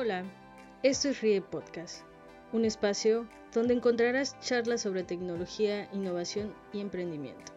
Hola, 0.00 0.22
esto 0.84 1.08
es 1.08 1.22
RIE 1.22 1.40
Podcast, 1.40 2.02
un 2.52 2.64
espacio 2.64 3.26
donde 3.52 3.74
encontrarás 3.74 4.38
charlas 4.38 4.82
sobre 4.82 5.02
tecnología, 5.02 5.88
innovación 5.92 6.54
y 6.72 6.78
emprendimiento. 6.78 7.50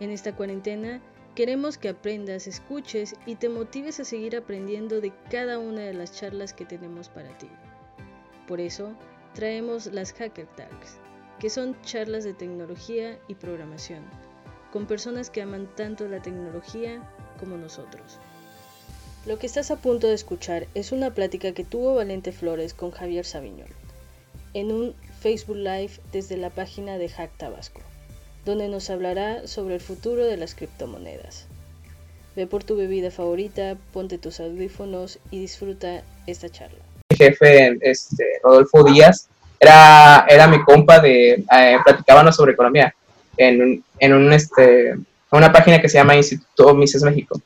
En 0.00 0.10
esta 0.10 0.34
cuarentena 0.34 1.00
queremos 1.36 1.78
que 1.78 1.90
aprendas, 1.90 2.48
escuches 2.48 3.14
y 3.24 3.36
te 3.36 3.48
motives 3.48 4.00
a 4.00 4.04
seguir 4.04 4.36
aprendiendo 4.36 5.00
de 5.00 5.12
cada 5.30 5.60
una 5.60 5.82
de 5.82 5.94
las 5.94 6.10
charlas 6.10 6.52
que 6.52 6.64
tenemos 6.64 7.08
para 7.08 7.38
ti. 7.38 7.48
Por 8.48 8.60
eso, 8.60 8.92
traemos 9.34 9.86
las 9.86 10.12
Hacker 10.12 10.48
Talks, 10.56 10.98
que 11.38 11.50
son 11.50 11.80
charlas 11.82 12.24
de 12.24 12.34
tecnología 12.34 13.16
y 13.28 13.36
programación, 13.36 14.02
con 14.72 14.86
personas 14.86 15.30
que 15.30 15.40
aman 15.40 15.72
tanto 15.76 16.08
la 16.08 16.20
tecnología 16.20 17.00
como 17.38 17.56
nosotros. 17.56 18.18
Lo 19.26 19.38
que 19.38 19.46
estás 19.46 19.70
a 19.70 19.76
punto 19.76 20.06
de 20.06 20.14
escuchar 20.14 20.66
es 20.74 20.92
una 20.92 21.10
plática 21.10 21.52
que 21.52 21.62
tuvo 21.62 21.94
Valente 21.94 22.32
Flores 22.32 22.72
con 22.72 22.90
Javier 22.90 23.26
Sabiñón 23.26 23.68
en 24.54 24.72
un 24.72 24.94
Facebook 25.20 25.58
Live 25.58 25.92
desde 26.10 26.38
la 26.38 26.48
página 26.48 26.96
de 26.96 27.10
Hack 27.10 27.30
Tabasco, 27.36 27.82
donde 28.46 28.68
nos 28.68 28.88
hablará 28.88 29.46
sobre 29.46 29.74
el 29.74 29.80
futuro 29.82 30.24
de 30.24 30.38
las 30.38 30.54
criptomonedas. 30.54 31.46
Ve 32.34 32.46
por 32.46 32.64
tu 32.64 32.76
bebida 32.76 33.10
favorita, 33.10 33.76
ponte 33.92 34.16
tus 34.16 34.40
audífonos 34.40 35.18
y 35.30 35.38
disfruta 35.38 36.02
esta 36.26 36.48
charla. 36.48 36.78
Mi 37.10 37.16
jefe, 37.18 37.78
este, 37.82 38.24
Rodolfo 38.42 38.84
Díaz, 38.84 39.28
era, 39.60 40.24
era 40.30 40.46
mi 40.46 40.62
compa 40.62 40.98
de, 40.98 41.32
eh, 41.32 41.78
platicábamos 41.84 42.36
sobre 42.36 42.52
economía 42.52 42.94
en, 43.36 43.84
en 43.98 44.12
un, 44.14 44.32
este, 44.32 44.94
una 45.30 45.52
página 45.52 45.78
que 45.78 45.90
se 45.90 45.98
llama 45.98 46.16
Instituto 46.16 46.74
Mises 46.74 47.02
México 47.02 47.38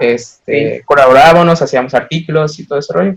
este, 0.00 0.82
colaborábamos, 0.84 1.60
hacíamos 1.62 1.94
artículos 1.94 2.58
y 2.58 2.66
todo 2.66 2.78
ese 2.78 2.92
rollo, 2.92 3.14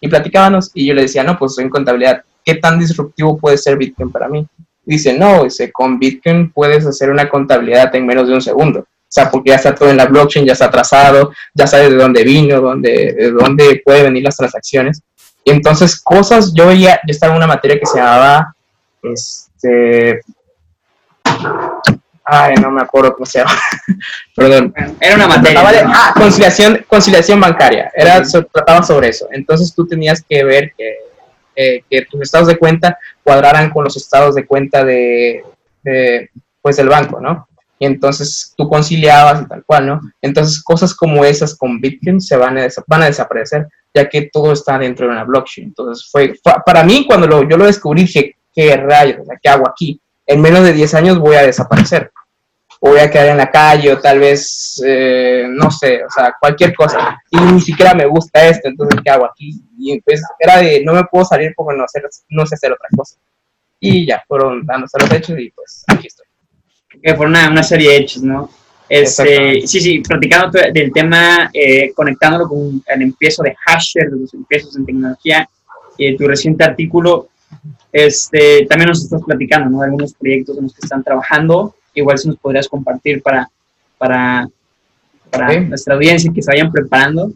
y 0.00 0.08
platicábamos, 0.08 0.70
y 0.74 0.86
yo 0.86 0.94
le 0.94 1.02
decía, 1.02 1.22
no, 1.22 1.38
pues 1.38 1.58
en 1.58 1.70
contabilidad, 1.70 2.22
¿qué 2.44 2.54
tan 2.56 2.78
disruptivo 2.78 3.38
puede 3.38 3.56
ser 3.56 3.76
Bitcoin 3.76 4.10
para 4.12 4.28
mí? 4.28 4.46
Dice, 4.84 5.18
no, 5.18 5.44
dice, 5.44 5.72
con 5.72 5.98
Bitcoin 5.98 6.50
puedes 6.50 6.86
hacer 6.86 7.10
una 7.10 7.28
contabilidad 7.28 7.94
en 7.94 8.06
menos 8.06 8.28
de 8.28 8.34
un 8.34 8.42
segundo. 8.42 8.80
O 8.80 9.08
sea, 9.08 9.30
porque 9.30 9.50
ya 9.50 9.56
está 9.56 9.74
todo 9.74 9.88
en 9.88 9.96
la 9.96 10.06
blockchain, 10.06 10.44
ya 10.44 10.52
está 10.52 10.70
trazado, 10.70 11.32
ya 11.54 11.66
sabes 11.66 11.90
de 11.90 11.96
dónde 11.96 12.22
vino, 12.22 12.60
dónde, 12.60 13.14
de 13.14 13.30
dónde 13.30 13.82
pueden 13.84 14.04
venir 14.04 14.24
las 14.24 14.36
transacciones. 14.36 15.00
Y 15.44 15.50
entonces, 15.50 16.00
cosas, 16.00 16.52
yo 16.54 16.66
veía, 16.66 17.00
yo 17.06 17.12
estaba 17.12 17.32
en 17.32 17.38
una 17.38 17.46
materia 17.46 17.78
que 17.78 17.86
se 17.86 17.98
llamaba, 17.98 18.54
este, 19.02 20.20
Ay, 22.28 22.56
no 22.56 22.72
me 22.72 22.82
acuerdo 22.82 23.14
cómo 23.14 23.24
se 23.24 23.38
llama. 23.38 23.52
Perdón. 24.34 24.74
Era 24.98 25.14
una 25.14 25.28
materia. 25.28 25.62
ah, 25.86 26.12
conciliación, 26.12 26.84
conciliación 26.88 27.40
bancaria. 27.40 27.92
Era, 27.94 28.20
trataba 28.52 28.82
sobre 28.82 29.10
eso. 29.10 29.28
Entonces 29.30 29.72
tú 29.72 29.86
tenías 29.86 30.24
que 30.28 30.42
ver 30.42 30.72
que, 30.76 30.96
eh, 31.54 31.84
que 31.88 32.04
tus 32.06 32.22
estados 32.22 32.48
de 32.48 32.58
cuenta 32.58 32.98
cuadraran 33.22 33.70
con 33.70 33.84
los 33.84 33.96
estados 33.96 34.34
de 34.34 34.44
cuenta 34.44 34.84
de, 34.84 35.44
pues 36.60 36.76
del 36.76 36.88
banco, 36.88 37.20
¿no? 37.20 37.46
Y 37.78 37.86
entonces 37.86 38.52
tú 38.56 38.68
conciliabas 38.68 39.42
y 39.42 39.46
tal 39.46 39.62
cual, 39.64 39.86
¿no? 39.86 40.00
Entonces 40.20 40.60
cosas 40.64 40.92
como 40.94 41.24
esas 41.24 41.54
con 41.54 41.80
Bitcoin 41.80 42.20
se 42.20 42.36
van 42.36 42.58
a, 42.58 42.66
van 42.88 43.02
a 43.02 43.06
desaparecer, 43.06 43.68
ya 43.94 44.08
que 44.08 44.30
todo 44.32 44.52
está 44.52 44.76
dentro 44.78 45.06
de 45.06 45.12
una 45.12 45.22
blockchain. 45.22 45.68
Entonces 45.68 46.08
fue, 46.10 46.34
para 46.64 46.82
mí 46.82 47.06
cuando 47.06 47.28
lo, 47.28 47.48
yo 47.48 47.56
lo 47.56 47.66
descubrí, 47.66 48.02
dije, 48.02 48.34
¿qué 48.52 48.76
rayos? 48.76 49.28
¿Qué 49.40 49.48
hago 49.48 49.68
aquí? 49.68 50.00
En 50.26 50.40
menos 50.40 50.64
de 50.64 50.72
10 50.72 50.94
años 50.94 51.18
voy 51.20 51.36
a 51.36 51.42
desaparecer 51.42 52.10
voy 52.86 53.00
a 53.00 53.10
quedar 53.10 53.28
en 53.28 53.36
la 53.36 53.50
calle 53.50 53.92
o 53.92 53.98
tal 53.98 54.18
vez, 54.18 54.82
eh, 54.84 55.46
no 55.48 55.70
sé, 55.70 56.04
o 56.04 56.10
sea, 56.10 56.34
cualquier 56.38 56.74
cosa. 56.74 57.20
Y 57.30 57.38
ni 57.38 57.60
siquiera 57.60 57.94
me 57.94 58.06
gusta 58.06 58.46
esto, 58.46 58.68
entonces, 58.68 59.00
¿qué 59.02 59.10
hago 59.10 59.26
aquí? 59.26 59.60
Y 59.78 60.00
pues 60.00 60.22
era 60.38 60.58
de, 60.58 60.82
no 60.84 60.92
me 60.92 61.04
puedo 61.04 61.24
salir 61.24 61.52
porque 61.56 61.76
no, 61.76 61.84
hacer, 61.84 62.08
no 62.28 62.46
sé 62.46 62.54
hacer 62.54 62.72
otra 62.72 62.88
cosa. 62.96 63.16
Y 63.78 64.06
ya, 64.06 64.22
fueron 64.26 64.64
dándose 64.64 64.98
los 64.98 65.12
hechos 65.12 65.38
y 65.38 65.50
pues 65.50 65.84
aquí 65.88 66.06
estoy. 66.06 66.26
Que 67.02 67.14
fue 67.14 67.26
una, 67.26 67.50
una 67.50 67.62
serie 67.62 67.90
de 67.90 67.96
hechos, 67.96 68.22
¿no? 68.22 68.48
Este, 68.88 69.66
sí, 69.66 69.80
sí, 69.80 69.98
platicando 70.00 70.58
del 70.72 70.92
tema, 70.92 71.50
eh, 71.52 71.92
conectándolo 71.94 72.48
con 72.48 72.82
el 72.86 73.02
empiezo 73.02 73.42
de 73.42 73.54
Hasher, 73.66 74.10
de 74.10 74.20
los 74.20 74.32
empiezos 74.32 74.76
en 74.76 74.86
tecnología, 74.86 75.48
y 75.98 76.12
de 76.12 76.16
tu 76.16 76.26
reciente 76.26 76.64
artículo, 76.64 77.28
este, 77.92 78.66
también 78.66 78.88
nos 78.88 79.02
estás 79.02 79.22
platicando, 79.24 79.70
¿no? 79.70 79.80
De 79.80 79.86
algunos 79.86 80.14
proyectos 80.14 80.56
en 80.58 80.64
los 80.64 80.74
que 80.74 80.80
están 80.82 81.02
trabajando 81.02 81.74
igual 82.00 82.18
si 82.18 82.28
nos 82.28 82.38
podrías 82.38 82.68
compartir 82.68 83.22
para, 83.22 83.48
para, 83.98 84.48
para 85.30 85.60
nuestra 85.60 85.94
audiencia 85.94 86.32
que 86.32 86.42
se 86.42 86.50
vayan 86.50 86.70
preparando. 86.70 87.32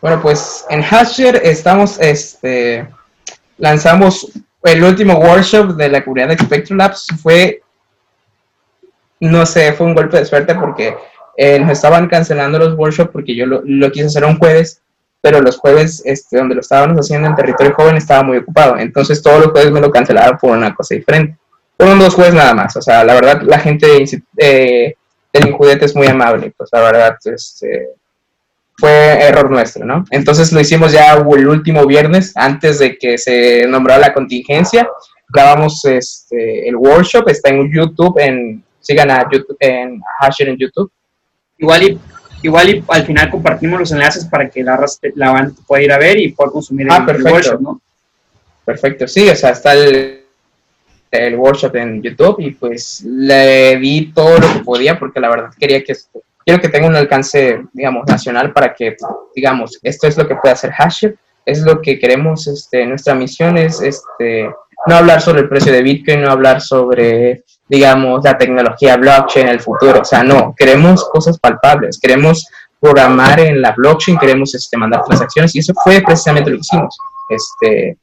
Bueno, 0.00 0.20
pues 0.20 0.66
en 0.68 0.82
Hasher 0.82 1.40
estamos, 1.44 1.98
este, 2.00 2.88
lanzamos 3.58 4.32
el 4.64 4.82
último 4.82 5.14
workshop 5.14 5.76
de 5.76 5.88
la 5.88 6.02
comunidad 6.02 6.28
de 6.28 6.38
Spectrum 6.38 6.78
Labs. 6.78 7.06
Fue, 7.22 7.62
no 9.20 9.46
sé, 9.46 9.72
fue 9.74 9.86
un 9.86 9.94
golpe 9.94 10.18
de 10.18 10.26
suerte 10.26 10.54
porque 10.56 10.96
eh, 11.36 11.58
nos 11.60 11.70
estaban 11.70 12.08
cancelando 12.08 12.58
los 12.58 12.76
workshops 12.76 13.10
porque 13.12 13.34
yo 13.34 13.46
lo, 13.46 13.62
lo, 13.64 13.90
quise 13.92 14.06
hacer 14.06 14.24
un 14.24 14.38
jueves, 14.38 14.82
pero 15.20 15.40
los 15.40 15.56
jueves, 15.56 16.02
este, 16.04 16.36
donde 16.36 16.56
lo 16.56 16.60
estábamos 16.60 16.98
haciendo 16.98 17.28
en 17.28 17.36
territorio 17.36 17.74
joven, 17.74 17.96
estaba 17.96 18.24
muy 18.24 18.38
ocupado. 18.38 18.76
Entonces 18.78 19.22
todos 19.22 19.40
los 19.40 19.52
jueves 19.52 19.70
me 19.70 19.80
lo 19.80 19.90
cancelaron 19.90 20.36
por 20.38 20.56
una 20.56 20.74
cosa 20.74 20.94
diferente. 20.94 21.38
Fueron 21.76 21.98
dos 21.98 22.14
jueves 22.14 22.34
nada 22.34 22.54
más. 22.54 22.76
O 22.76 22.82
sea, 22.82 23.04
la 23.04 23.14
verdad, 23.14 23.42
la 23.42 23.58
gente 23.58 24.04
eh, 24.36 24.94
del 25.32 25.48
Injudete 25.48 25.84
es 25.84 25.96
muy 25.96 26.06
amable. 26.06 26.52
Pues 26.56 26.70
la 26.72 26.80
verdad, 26.80 27.16
este, 27.24 27.88
fue 28.76 28.90
error 29.22 29.50
nuestro, 29.50 29.84
¿no? 29.84 30.04
Entonces 30.10 30.52
lo 30.52 30.60
hicimos 30.60 30.92
ya 30.92 31.14
el 31.14 31.48
último 31.48 31.86
viernes, 31.86 32.32
antes 32.34 32.78
de 32.78 32.96
que 32.96 33.18
se 33.18 33.66
nombrara 33.66 34.00
la 34.00 34.14
contingencia. 34.14 34.88
Grabamos 35.28 35.84
este, 35.84 36.68
el 36.68 36.76
workshop, 36.76 37.28
está 37.28 37.50
en 37.50 37.72
YouTube, 37.72 38.18
en, 38.18 38.62
sigan 38.80 39.10
a 39.10 39.26
YouTube, 39.30 39.56
en 39.60 40.00
Hasher 40.20 40.48
en 40.48 40.58
YouTube. 40.58 40.90
Igual 41.58 41.82
y, 41.84 42.00
igual 42.42 42.70
y 42.70 42.84
al 42.88 43.06
final 43.06 43.30
compartimos 43.30 43.78
los 43.78 43.92
enlaces 43.92 44.24
para 44.24 44.48
que 44.50 44.62
la, 44.62 44.84
la 45.14 45.30
banda 45.30 45.54
pueda 45.66 45.82
ir 45.82 45.92
a 45.92 45.98
ver 45.98 46.18
y 46.18 46.32
pueda 46.32 46.50
consumir 46.50 46.88
ah, 46.90 47.06
el, 47.08 47.22
workshop, 47.22 47.60
¿no? 47.60 47.80
Perfecto, 48.64 49.06
sí, 49.06 49.28
o 49.28 49.36
sea, 49.36 49.50
está 49.50 49.74
el, 49.74 50.21
el 51.12 51.36
workshop 51.36 51.76
en 51.76 52.02
YouTube 52.02 52.40
y 52.40 52.52
pues 52.52 53.04
le 53.06 53.76
di 53.76 54.12
todo 54.14 54.38
lo 54.38 54.52
que 54.52 54.60
podía 54.64 54.98
porque 54.98 55.20
la 55.20 55.28
verdad 55.28 55.50
quería 55.58 55.84
que 55.84 55.94
quiero 56.44 56.60
que 56.60 56.68
tenga 56.68 56.88
un 56.88 56.96
alcance, 56.96 57.62
digamos, 57.72 58.06
nacional 58.06 58.52
para 58.52 58.74
que, 58.74 58.96
digamos, 59.34 59.78
esto 59.82 60.06
es 60.06 60.16
lo 60.16 60.26
que 60.26 60.36
puede 60.36 60.54
hacer 60.54 60.72
Hasher, 60.76 61.16
es 61.44 61.60
lo 61.60 61.80
que 61.80 61.98
queremos, 61.98 62.46
este, 62.46 62.86
nuestra 62.86 63.14
misión 63.14 63.58
es, 63.58 63.80
este, 63.80 64.50
no 64.86 64.96
hablar 64.96 65.20
sobre 65.20 65.42
el 65.42 65.48
precio 65.48 65.72
de 65.72 65.82
Bitcoin, 65.82 66.22
no 66.22 66.30
hablar 66.30 66.60
sobre, 66.60 67.44
digamos, 67.68 68.24
la 68.24 68.36
tecnología 68.36 68.96
blockchain, 68.96 69.48
el 69.48 69.60
futuro, 69.60 70.00
o 70.00 70.04
sea, 70.04 70.22
no, 70.22 70.54
queremos 70.56 71.08
cosas 71.10 71.38
palpables, 71.38 71.98
queremos 72.00 72.46
programar 72.80 73.38
en 73.40 73.60
la 73.60 73.72
blockchain, 73.72 74.18
queremos, 74.18 74.54
este, 74.54 74.76
mandar 74.76 75.04
transacciones 75.04 75.54
y 75.54 75.60
eso 75.60 75.72
fue 75.84 76.00
precisamente 76.00 76.50
lo 76.50 76.56
que 76.56 76.62
hicimos, 76.62 76.98
este, 77.28 77.98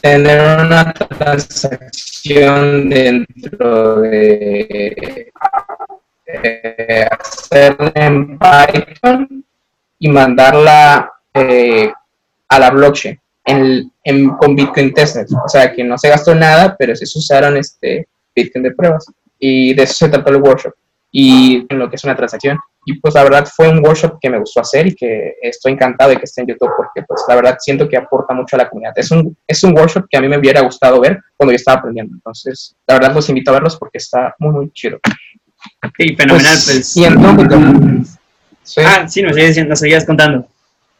tener 0.00 0.60
una 0.60 0.92
transacción 0.92 2.88
dentro 2.88 4.00
de 4.00 5.32
eh, 6.26 7.08
hacerla 7.10 7.92
en 7.94 8.38
Python 8.38 9.44
y 9.98 10.08
mandarla 10.08 11.12
eh, 11.34 11.92
a 12.48 12.58
la 12.58 12.70
blockchain 12.70 13.20
en, 13.44 14.30
con 14.36 14.54
Bitcoin 14.56 14.92
Testnet. 14.92 15.28
O 15.32 15.48
sea, 15.48 15.72
que 15.72 15.84
no 15.84 15.98
se 15.98 16.08
gastó 16.08 16.34
nada, 16.34 16.76
pero 16.78 16.94
se 16.94 17.04
usaron 17.04 17.56
este 17.56 18.08
Bitcoin 18.34 18.64
de 18.64 18.72
pruebas. 18.72 19.06
Y 19.38 19.74
de 19.74 19.82
eso 19.82 19.94
se 19.94 20.08
trató 20.08 20.30
el 20.30 20.42
workshop. 20.42 20.74
Y 21.12 21.66
en 21.68 21.78
lo 21.78 21.88
que 21.90 21.96
es 21.96 22.04
una 22.04 22.16
transacción. 22.16 22.58
Y 22.86 22.98
pues 22.98 23.14
la 23.14 23.24
verdad 23.24 23.46
fue 23.46 23.68
un 23.68 23.84
workshop 23.84 24.18
que 24.20 24.30
me 24.30 24.38
gustó 24.38 24.60
hacer 24.60 24.86
y 24.86 24.94
que 24.94 25.34
estoy 25.42 25.72
encantado 25.72 26.10
de 26.10 26.16
que 26.16 26.24
esté 26.24 26.40
en 26.40 26.48
YouTube 26.48 26.70
porque 26.76 27.02
pues 27.02 27.22
la 27.28 27.34
verdad 27.34 27.56
siento 27.58 27.88
que 27.88 27.96
aporta 27.96 28.32
mucho 28.32 28.56
a 28.56 28.60
la 28.60 28.68
comunidad. 28.68 28.92
Es 28.96 29.10
un, 29.10 29.36
es 29.46 29.62
un 29.62 29.76
workshop 29.76 30.06
que 30.08 30.16
a 30.16 30.20
mí 30.20 30.28
me 30.28 30.38
hubiera 30.38 30.60
gustado 30.62 31.00
ver 31.00 31.20
cuando 31.36 31.52
yo 31.52 31.56
estaba 31.56 31.78
aprendiendo. 31.78 32.14
Entonces, 32.14 32.74
la 32.86 32.94
verdad 32.94 33.14
los 33.14 33.28
invito 33.28 33.50
a 33.50 33.54
verlos 33.54 33.76
porque 33.76 33.98
está 33.98 34.34
muy, 34.38 34.52
muy 34.52 34.72
chido. 34.72 34.98
Sí, 35.96 36.14
fenomenal. 36.16 36.56
Pues, 36.64 36.94
pues. 38.74 38.86
Ah, 38.86 39.08
sí, 39.08 39.22
nos 39.22 39.34
seguías, 39.34 39.66
nos 39.66 39.78
seguías 39.78 40.06
contando. 40.06 40.46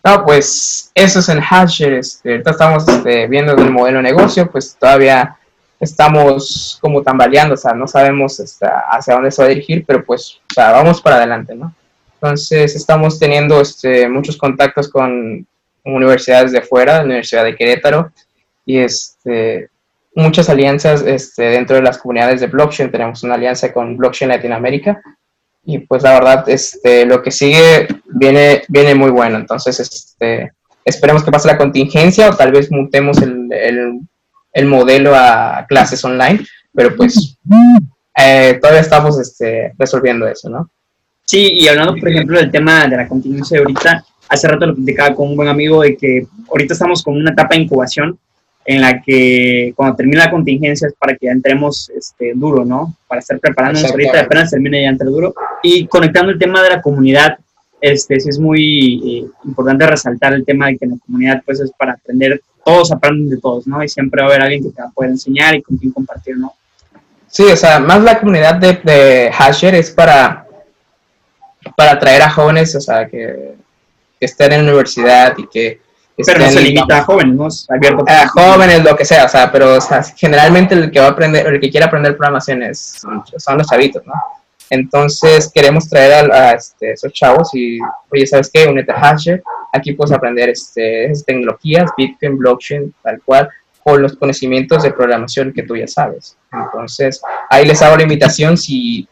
No, 0.03 0.25
pues 0.25 0.91
eso 0.95 1.21
es 1.21 1.29
en 1.29 1.41
Hasher. 1.41 1.95
Este, 1.95 2.33
ahorita 2.33 2.51
estamos 2.53 2.89
este, 2.89 3.27
viendo 3.27 3.53
el 3.53 3.71
modelo 3.71 3.99
de 3.99 4.05
negocio, 4.05 4.51
pues 4.51 4.77
todavía 4.79 5.37
estamos 5.81 6.79
como 6.81 7.03
tambaleando, 7.03 7.55
o 7.55 7.57
sea, 7.57 7.73
no 7.73 7.89
sabemos 7.89 8.39
este, 8.39 8.67
hacia 8.91 9.15
dónde 9.15 9.31
se 9.31 9.43
va 9.43 9.47
a 9.47 9.49
dirigir, 9.49 9.85
pero 9.87 10.05
pues, 10.05 10.39
o 10.51 10.55
sea, 10.55 10.73
vamos 10.73 11.01
para 11.01 11.17
adelante, 11.17 11.55
¿no? 11.55 11.75
Entonces, 12.15 12.77
estamos 12.77 13.19
teniendo 13.19 13.61
este, 13.63 14.07
muchos 14.09 14.37
contactos 14.37 14.91
con 14.91 15.47
universidades 15.85 16.53
de 16.53 16.61
fuera, 16.61 16.99
la 16.99 17.05
Universidad 17.05 17.45
de 17.45 17.57
Querétaro, 17.57 18.13
y 18.67 18.79
este, 18.79 19.71
muchas 20.15 20.51
alianzas 20.51 21.03
este, 21.03 21.45
dentro 21.45 21.77
de 21.77 21.83
las 21.83 21.97
comunidades 21.97 22.43
de 22.43 22.49
blockchain. 22.49 22.91
Tenemos 22.91 23.23
una 23.23 23.35
alianza 23.35 23.73
con 23.73 23.97
Blockchain 23.97 24.29
Latinoamérica, 24.29 25.01
y 25.65 25.79
pues 25.79 26.03
la 26.03 26.13
verdad, 26.13 26.49
este, 26.49 27.07
lo 27.07 27.23
que 27.23 27.31
sigue 27.31 27.89
viene, 28.05 28.63
viene 28.69 28.95
muy 28.95 29.11
bueno. 29.11 29.39
Entonces, 29.39 29.81
este, 29.81 30.53
esperemos 30.85 31.23
que 31.23 31.31
pase 31.31 31.49
la 31.49 31.59
contingencia 31.59 32.29
o 32.29 32.37
tal 32.37 32.53
vez 32.53 32.71
mutemos 32.71 33.21
el, 33.23 33.53
el, 33.53 34.01
modelo 34.67 35.15
a 35.15 35.65
clases 35.69 36.05
online, 36.05 36.45
pero 36.75 36.97
pues 36.97 37.37
eh, 38.17 38.59
todavía 38.61 38.83
estamos 38.83 39.19
este, 39.19 39.73
resolviendo 39.79 40.27
eso, 40.27 40.49
¿no? 40.49 40.71
Sí, 41.25 41.49
y 41.53 41.69
hablando, 41.69 41.95
por 41.95 42.09
ejemplo, 42.09 42.39
del 42.39 42.51
tema 42.51 42.87
de 42.89 42.97
la 42.97 43.09
contingencia 43.09 43.57
de 43.57 43.63
ahorita, 43.63 44.05
hace 44.29 44.49
rato 44.49 44.67
lo 44.67 44.75
platicaba 44.75 45.15
con 45.15 45.29
un 45.29 45.37
buen 45.37 45.49
amigo 45.49 45.83
de 45.83 45.97
que 45.97 46.27
ahorita 46.49 46.75
estamos 46.75 47.03
con 47.03 47.17
una 47.17 47.31
etapa 47.31 47.55
de 47.55 47.63
incubación 47.63 48.19
en 48.65 48.81
la 48.81 49.01
que 49.01 49.73
cuando 49.75 49.97
termine 49.97 50.19
la 50.19 50.31
contingencia 50.31 50.89
es 50.89 50.95
para 50.95 51.17
que 51.17 51.27
ya 51.27 51.33
entremos 51.33 51.91
este, 51.97 52.33
duro, 52.35 52.65
¿no? 52.65 52.95
Para 53.09 53.21
estar 53.21 53.39
preparándonos 53.39 53.91
ahorita, 53.91 54.21
apenas 54.21 54.51
termine 54.51 54.83
ya 54.83 54.89
entre 54.89 55.09
duro. 55.09 55.35
Y 55.63 55.87
conectando 55.87 56.31
el 56.31 56.39
tema 56.39 56.63
de 56.63 56.71
la 56.71 56.83
comunidad, 56.83 57.39
este, 57.81 58.21
sí 58.21 58.29
es 58.29 58.39
muy 58.39 59.01
eh, 59.05 59.31
importante 59.45 59.87
resaltar 59.87 60.35
el 60.35 60.45
tema 60.45 60.67
de 60.67 60.79
que 60.79 60.87
la 60.87 60.97
comunidad 61.05 61.43
pues 61.45 61.61
es 61.61 61.73
para 61.73 61.93
aprender, 61.93 62.43
todos 62.65 62.93
aprenden 62.93 63.31
de 63.31 63.39
todos, 63.39 63.67
¿no? 63.67 63.83
Y 63.83 63.89
siempre 63.89 64.23
va 64.23 64.29
a 64.29 64.31
haber 64.31 64.43
alguien 64.43 64.63
que 64.63 64.71
te 64.71 64.83
va 64.83 64.89
a 64.89 64.93
poder 64.93 65.11
enseñar 65.11 65.55
y 65.55 65.63
con 65.63 65.77
quien 65.77 65.93
compartir, 65.93 66.37
¿no? 66.37 66.55
Sí, 67.27 67.45
o 67.45 67.57
sea, 67.57 67.79
más 67.81 68.03
la 68.03 68.19
comunidad 68.19 68.57
de, 68.57 68.81
de 68.85 69.31
Hasher 69.37 69.75
es 69.75 69.91
para, 69.91 70.47
para 71.77 71.93
atraer 71.93 72.23
a 72.23 72.31
jóvenes, 72.31 72.75
o 72.75 72.81
sea, 72.81 73.07
que, 73.07 73.55
que 74.19 74.27
estén 74.27 74.53
en 74.53 74.67
la 74.67 74.73
universidad 74.73 75.39
y 75.39 75.47
que 75.47 75.81
pero 76.27 76.41
no 76.41 76.51
se 76.51 76.61
limita 76.61 76.99
a 76.99 77.03
jóvenes, 77.03 77.35
¿no? 77.35 77.49
abierto 77.75 78.05
a 78.07 78.29
jóvenes, 78.29 78.85
lo 78.85 78.95
que 78.95 79.07
sea, 79.07 79.25
o 79.25 79.29
sea, 79.29 79.51
pero 79.51 79.77
o 79.77 79.81
sea, 79.81 80.03
generalmente 80.03 80.75
el 80.75 80.91
que 80.91 81.01
va 81.01 81.07
a 81.07 81.11
aprender, 81.11 81.47
el 81.47 81.61
que 81.61 81.71
quiere 81.71 81.87
aprender 81.87 82.17
programación 82.17 82.63
es, 82.63 83.03
son 83.39 83.59
los 83.59 83.67
chavitos, 83.67 84.05
¿no? 84.07 84.13
Entonces 84.71 85.51
queremos 85.53 85.89
traer 85.89 86.33
a, 86.33 86.53
este, 86.53 86.93
esos 86.93 87.13
chavos 87.13 87.55
y, 87.55 87.79
oye, 88.11 88.27
¿sabes 88.27 88.51
qué? 88.53 88.67
Unete 88.67 88.93
a 88.93 88.95
Hasher, 88.95 89.43
aquí 89.73 89.93
puedes 89.93 90.13
aprender 90.13 90.49
este, 90.49 91.13
tecnologías, 91.27 91.91
Bitcoin, 91.97 92.39
blockchain, 92.39 92.95
tal 93.03 93.21
cual, 93.23 93.49
con 93.83 94.01
los 94.01 94.17
conocimientos 94.17 94.83
de 94.83 94.93
programación 94.93 95.53
que 95.53 95.65
tú 95.65 95.77
ya 95.77 95.87
sabes. 95.87 96.37
Entonces, 96.53 97.21
ahí 97.49 97.67
les 97.67 97.83
hago 97.83 97.97
la 97.97 98.05
invitación 98.05 98.57
si, 98.57 99.09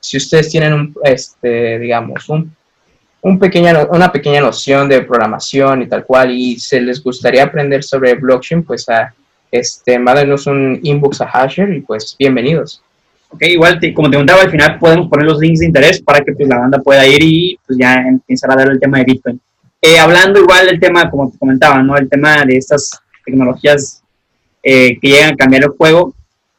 si 0.00 0.16
ustedes 0.16 0.48
tienen 0.48 0.72
un, 0.72 0.94
este, 1.04 1.78
digamos, 1.78 2.28
un 2.28 2.54
un 3.22 3.38
pequeña, 3.38 3.86
una 3.88 4.10
pequeña 4.10 4.40
noción 4.40 4.88
de 4.88 5.02
programación 5.02 5.82
y 5.82 5.86
tal 5.86 6.04
cual, 6.04 6.32
y 6.32 6.58
se 6.58 6.80
les 6.80 7.02
gustaría 7.02 7.44
aprender 7.44 7.84
sobre 7.84 8.14
blockchain, 8.14 8.64
pues 8.64 8.88
a, 8.88 9.14
este, 9.50 9.98
mándenos 9.98 10.46
un 10.46 10.80
inbox 10.82 11.20
a 11.20 11.26
Hasher 11.26 11.72
y 11.72 11.82
pues 11.82 12.16
bienvenidos. 12.18 12.82
Ok, 13.32 13.42
igual, 13.48 13.80
como 13.94 14.10
te 14.10 14.16
contaba, 14.18 14.42
al 14.42 14.50
final 14.50 14.78
podemos 14.78 15.08
poner 15.08 15.26
los 15.26 15.40
links 15.40 15.60
de 15.60 15.66
interés 15.66 16.02
para 16.02 16.20
que 16.20 16.32
pues, 16.32 16.46
la 16.48 16.58
banda 16.58 16.78
pueda 16.80 17.06
ir 17.06 17.22
y 17.22 17.58
pues 17.66 17.78
ya 17.78 17.94
empezar 17.94 18.52
a 18.52 18.56
dar 18.56 18.70
el 18.70 18.78
tema 18.78 18.98
de 18.98 19.04
Bitcoin. 19.04 19.40
Eh, 19.80 19.98
hablando 19.98 20.38
igual 20.38 20.66
del 20.66 20.78
tema, 20.78 21.10
como 21.10 21.30
te 21.30 21.38
comentaba, 21.38 21.82
¿no? 21.82 21.96
El 21.96 22.08
tema 22.08 22.44
de 22.44 22.56
estas 22.58 22.90
tecnologías 23.24 24.02
eh, 24.62 24.98
que 25.00 25.08
llegan 25.08 25.32
a 25.32 25.36
cambiar 25.36 25.64
el 25.64 25.70
juego, 25.70 26.14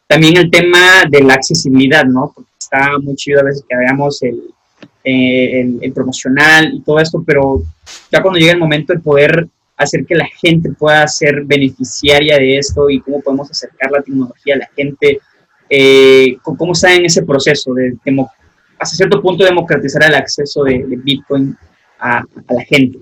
también 0.08 0.36
el 0.36 0.50
tema 0.50 1.04
de 1.10 1.22
la 1.22 1.36
accesibilidad, 1.36 2.06
¿no? 2.06 2.32
Porque 2.34 2.50
está 2.58 2.98
muy 3.00 3.16
chido 3.16 3.40
a 3.40 3.44
veces 3.44 3.64
que 3.70 3.78
veamos 3.78 4.22
el, 4.24 4.42
eh, 5.04 5.78
el, 5.80 5.94
promocional 5.94 6.74
y 6.74 6.82
todo 6.82 7.00
esto, 7.00 7.24
pero 7.26 7.62
ya 8.12 8.22
cuando 8.22 8.40
llega 8.40 8.54
el 8.54 8.60
momento 8.60 8.94
de 8.94 9.00
poder 9.00 9.48
hacer 9.78 10.06
que 10.06 10.16
la 10.16 10.28
gente 10.42 10.72
pueda 10.72 11.08
ser 11.08 11.44
beneficiaria 11.46 12.38
de 12.38 12.58
esto 12.58 12.90
y 12.90 13.00
cómo 13.00 13.22
podemos 13.22 13.50
acercar 13.52 13.92
la 13.92 14.02
tecnología 14.02 14.56
a 14.56 14.60
la 14.60 14.70
gente, 14.76 15.20
eh, 15.76 16.38
cómo 16.44 16.74
está 16.74 16.94
en 16.94 17.06
ese 17.06 17.24
proceso 17.24 17.74
de, 17.74 17.98
hasta 18.78 18.96
cierto 18.96 19.20
punto 19.20 19.44
democratizar 19.44 20.04
el 20.04 20.14
acceso 20.14 20.64
de, 20.64 20.86
Bitcoin 20.88 21.58
a, 22.00 22.24
la 22.48 22.64
gente. 22.66 23.00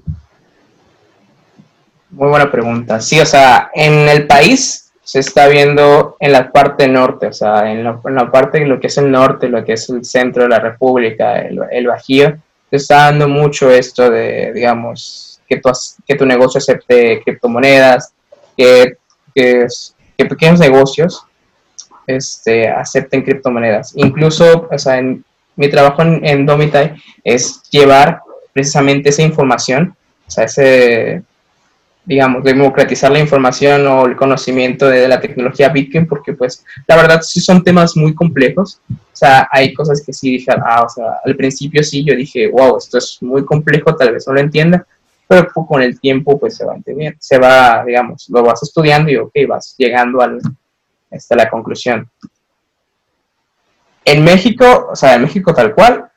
Muy 2.12 2.29
buena 2.29 2.50
pregunta. 2.50 3.01
Sí, 3.01 3.19
o 3.19 3.25
sea, 3.25 3.71
en 3.73 4.07
el 4.07 4.25
país 4.25 4.89
se 5.03 5.19
está 5.19 5.50
viendo 5.50 6.15
en 6.21 6.31
la 6.31 6.50
parte 6.50 6.88
norte, 6.88 7.27
o 7.27 7.33
sea, 7.33 7.69
en 7.69 7.83
la, 7.83 8.31
parte 8.31 8.62
de 8.62 8.68
lo 8.68 8.79
que 8.79 8.88
es 8.88 8.97
el 8.97 9.12
norte, 9.12 9.50
lo 9.50 9.65
que 9.65 9.74
es 9.74 9.89
el 9.89 10.06
centro 10.06 10.44
de 10.44 10.50
la 10.50 10.59
República, 10.59 11.41
el, 11.41 11.88
Bajío, 11.88 12.38
se 12.69 12.75
está 12.77 13.07
dando 13.07 13.27
mucho 13.27 13.69
esto 13.69 14.09
de, 14.09 14.53
digamos, 14.53 15.41
que 15.45 15.57
tu, 15.57 15.69
que 16.07 16.15
tu 16.15 16.25
negocio 16.25 16.59
acepte 16.59 17.21
criptomonedas, 17.21 18.13
que, 18.56 18.95
pequeños 20.15 20.59
negocios 20.59 21.25
este, 22.15 22.67
acepten 22.67 23.23
criptomonedas. 23.23 23.93
Incluso, 23.95 24.67
o 24.71 24.77
sea, 24.77 24.99
en, 24.99 25.23
mi 25.55 25.69
trabajo 25.69 26.01
en, 26.01 26.25
en 26.25 26.45
Domitai 26.45 26.95
es 27.23 27.61
llevar 27.69 28.21
precisamente 28.53 29.09
esa 29.09 29.21
información, 29.21 29.95
o 30.27 30.31
sea, 30.31 30.45
ese 30.45 31.23
digamos, 32.03 32.43
democratizar 32.43 33.11
la 33.11 33.19
información 33.19 33.85
o 33.87 34.05
el 34.05 34.15
conocimiento 34.15 34.89
de, 34.89 35.07
la 35.07 35.21
tecnología 35.21 35.69
Bitcoin, 35.69 36.07
porque 36.07 36.33
pues 36.33 36.65
la 36.87 36.95
verdad 36.95 37.21
sí 37.21 37.39
son 37.39 37.63
temas 37.63 37.95
muy 37.95 38.13
complejos. 38.15 38.81
O 38.89 38.95
sea, 39.15 39.47
hay 39.51 39.73
cosas 39.73 40.03
que 40.03 40.11
sí 40.11 40.31
dije, 40.31 40.51
ah, 40.51 40.83
o 40.83 40.89
sea, 40.89 41.05
al 41.23 41.35
principio 41.35 41.83
sí, 41.83 42.03
yo 42.03 42.15
dije, 42.15 42.47
wow, 42.47 42.77
esto 42.77 42.97
es 42.97 43.19
muy 43.21 43.45
complejo, 43.45 43.95
tal 43.95 44.13
vez 44.13 44.25
no 44.27 44.33
lo 44.33 44.39
entienda, 44.39 44.85
pero 45.27 45.47
con 45.53 45.81
el 45.81 45.99
tiempo 45.99 46.39
pues 46.39 46.57
se 46.57 46.65
va 46.65 46.73
a 46.73 46.77
entender, 46.77 47.15
se 47.19 47.37
va, 47.37 47.83
digamos, 47.85 48.27
lo 48.29 48.43
vas 48.43 48.63
estudiando 48.63 49.11
y 49.11 49.17
ok, 49.17 49.33
vas 49.47 49.75
llegando 49.77 50.21
al, 50.21 50.41
hasta 51.11 51.35
la 51.35 51.49
conclusión. 51.49 52.09
En 54.03 54.23
México, 54.23 54.89
o 54.91 54.95
sea, 54.95 55.15
en 55.15 55.23
México 55.23 55.53
tal 55.53 55.73
cual, 55.73 56.09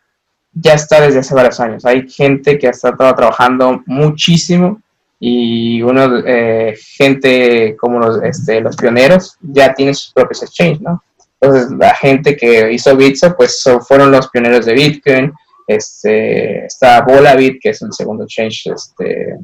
ya 0.53 0.75
está 0.75 1.01
desde 1.01 1.19
hace 1.19 1.35
varios 1.35 1.59
años. 1.61 1.85
Hay 1.85 2.09
gente 2.09 2.59
que 2.59 2.69
ha 2.69 2.71
estado 2.71 3.15
trabajando 3.15 3.83
muchísimo 3.87 4.81
y 5.19 5.83
uno, 5.83 6.23
eh, 6.25 6.77
gente 6.97 7.77
como 7.77 7.99
los, 7.99 8.23
este, 8.23 8.61
los 8.61 8.77
pioneros 8.77 9.37
ya 9.41 9.75
tienen 9.75 9.95
sus 9.95 10.13
propios 10.13 10.43
exchanges, 10.43 10.81
¿no? 10.81 11.03
Entonces, 11.41 11.77
la 11.79 11.95
gente 11.95 12.37
que 12.37 12.73
hizo 12.73 12.97
Bitso, 12.97 13.35
pues 13.37 13.63
fueron 13.87 14.11
los 14.11 14.29
pioneros 14.29 14.65
de 14.65 14.73
Bitcoin. 14.73 15.33
Este, 15.67 16.67
está 16.67 17.03
Volabit, 17.03 17.61
que 17.61 17.71
es 17.71 17.83
el 17.83 17.93
segundo 17.93 18.25
exchange 18.25 18.69
este, 18.69 19.37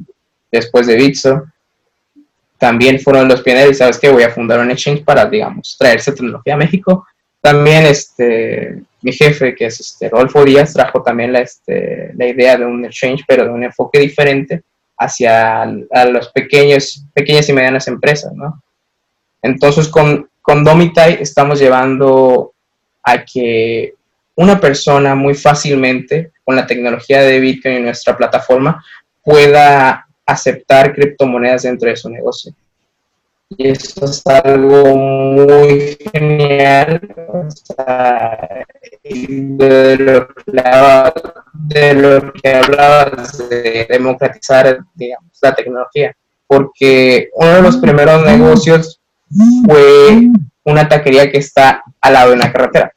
después 0.51 0.87
de 0.87 0.95
Bitso. 0.95 1.43
También 2.61 2.99
fueron 2.99 3.27
los 3.27 3.41
pioneros, 3.41 3.79
¿sabes 3.79 3.97
qué? 3.97 4.07
Voy 4.07 4.21
a 4.21 4.29
fundar 4.29 4.59
un 4.59 4.69
exchange 4.69 5.03
para, 5.03 5.25
digamos, 5.25 5.75
traerse 5.79 6.11
tecnología 6.11 6.53
a 6.53 6.57
México. 6.57 7.07
También 7.41 7.87
este, 7.87 8.83
mi 9.01 9.11
jefe, 9.11 9.55
que 9.55 9.65
es 9.65 9.79
este, 9.79 10.09
Rolfo 10.09 10.45
Díaz, 10.45 10.71
trajo 10.71 11.01
también 11.01 11.33
la, 11.33 11.39
este, 11.39 12.11
la 12.15 12.27
idea 12.27 12.57
de 12.57 12.67
un 12.67 12.85
exchange, 12.85 13.23
pero 13.27 13.45
de 13.45 13.49
un 13.49 13.63
enfoque 13.63 13.97
diferente, 13.97 14.61
hacia 14.95 15.63
a 15.63 16.05
los 16.05 16.29
pequeños, 16.29 17.03
pequeñas 17.15 17.49
y 17.49 17.53
medianas 17.53 17.87
empresas, 17.87 18.31
¿no? 18.33 18.61
Entonces, 19.41 19.87
con, 19.87 20.29
con 20.39 20.63
Domitai 20.63 21.17
estamos 21.19 21.59
llevando 21.59 22.53
a 23.01 23.25
que 23.25 23.95
una 24.35 24.59
persona 24.59 25.15
muy 25.15 25.33
fácilmente, 25.33 26.33
con 26.45 26.55
la 26.55 26.67
tecnología 26.67 27.23
de 27.23 27.39
Bitcoin 27.39 27.77
en 27.77 27.85
nuestra 27.85 28.15
plataforma, 28.15 28.85
pueda 29.23 30.05
aceptar 30.25 30.93
criptomonedas 30.93 31.63
dentro 31.63 31.89
de 31.89 31.95
su 31.95 32.09
negocio. 32.09 32.53
Y 33.57 33.67
eso 33.67 34.05
es 34.05 34.25
algo 34.27 34.95
muy 34.95 35.97
genial. 36.13 37.01
de, 39.03 40.27
lo 41.93 42.33
que, 42.33 42.53
hablabas 42.53 43.49
de 43.49 43.87
democratizar 43.89 44.79
la 45.41 45.55
tecnología. 45.55 46.15
Porque 46.47 47.29
uno 47.33 47.55
de 47.55 47.61
los 47.61 47.77
primeros 47.77 48.25
negocios 48.25 49.01
fue 49.65 50.29
una 50.63 50.87
taquería 50.87 51.29
que 51.29 51.39
está 51.39 51.83
al 51.99 52.13
lado 52.13 52.29
de 52.29 52.35
una 52.35 52.51
carretera. 52.51 52.93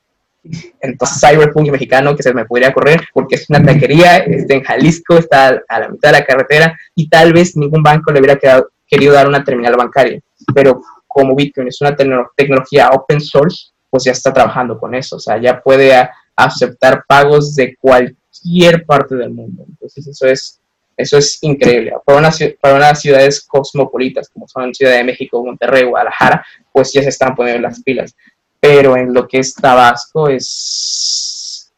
Entonces, 0.81 1.21
Cyberpunk 1.21 1.71
mexicano 1.71 2.15
que 2.15 2.23
se 2.23 2.35
me 2.35 2.45
podría 2.45 2.73
correr 2.73 3.07
porque 3.13 3.37
es 3.37 3.49
una 3.49 3.63
taquería, 3.63 4.19
está 4.19 4.55
en 4.55 4.63
Jalisco, 4.63 5.17
está 5.17 5.63
a 5.69 5.81
la 5.81 5.89
mitad 5.89 6.11
de 6.11 6.19
la 6.19 6.25
carretera 6.25 6.79
y 6.95 7.09
tal 7.09 7.33
vez 7.33 7.57
ningún 7.57 7.83
banco 7.83 8.13
le 8.13 8.21
hubiera 8.21 8.39
querido 8.87 9.15
dar 9.15 9.27
una 9.27 9.43
terminal 9.43 9.77
bancaria 9.77 10.21
pero 10.53 10.83
como 11.07 11.35
Bitcoin 11.35 11.69
es 11.69 11.81
una 11.81 11.95
tecnología 11.97 12.91
open 12.91 13.21
source, 13.21 13.71
pues 13.89 14.05
ya 14.05 14.13
está 14.13 14.33
trabajando 14.33 14.79
con 14.79 14.95
eso, 14.95 15.17
o 15.17 15.21
sea, 15.21 15.41
ya 15.41 15.63
puede 15.63 15.93
aceptar 16.35 17.05
pagos 17.07 17.55
de 17.55 17.77
cualquier 17.77 18.85
parte 18.85 19.15
del 19.15 19.31
mundo. 19.31 19.65
Entonces 19.69 20.07
eso 20.09 20.27
es, 20.27 20.61
eso 20.97 21.17
es 21.17 21.39
increíble. 21.43 21.93
Para, 22.05 22.19
una, 22.19 22.31
para 22.61 22.75
unas 22.75 23.01
ciudades 23.01 23.41
cosmopolitas 23.43 24.29
como 24.29 24.49
son 24.49 24.75
Ciudad 24.75 24.97
de 24.97 25.05
México, 25.05 25.45
Monterrey, 25.45 25.85
Guadalajara, 25.85 26.45
pues 26.73 26.93
ya 26.93 27.03
se 27.03 27.11
están 27.11 27.37
poniendo 27.37 27.63
las 27.63 27.81
pilas. 27.83 28.17
Pero 28.67 28.97
en 28.97 29.13
lo 29.13 29.29
que 29.29 29.41
es 29.41 29.55
Tabasco 29.55 30.27
es, 30.29 31.71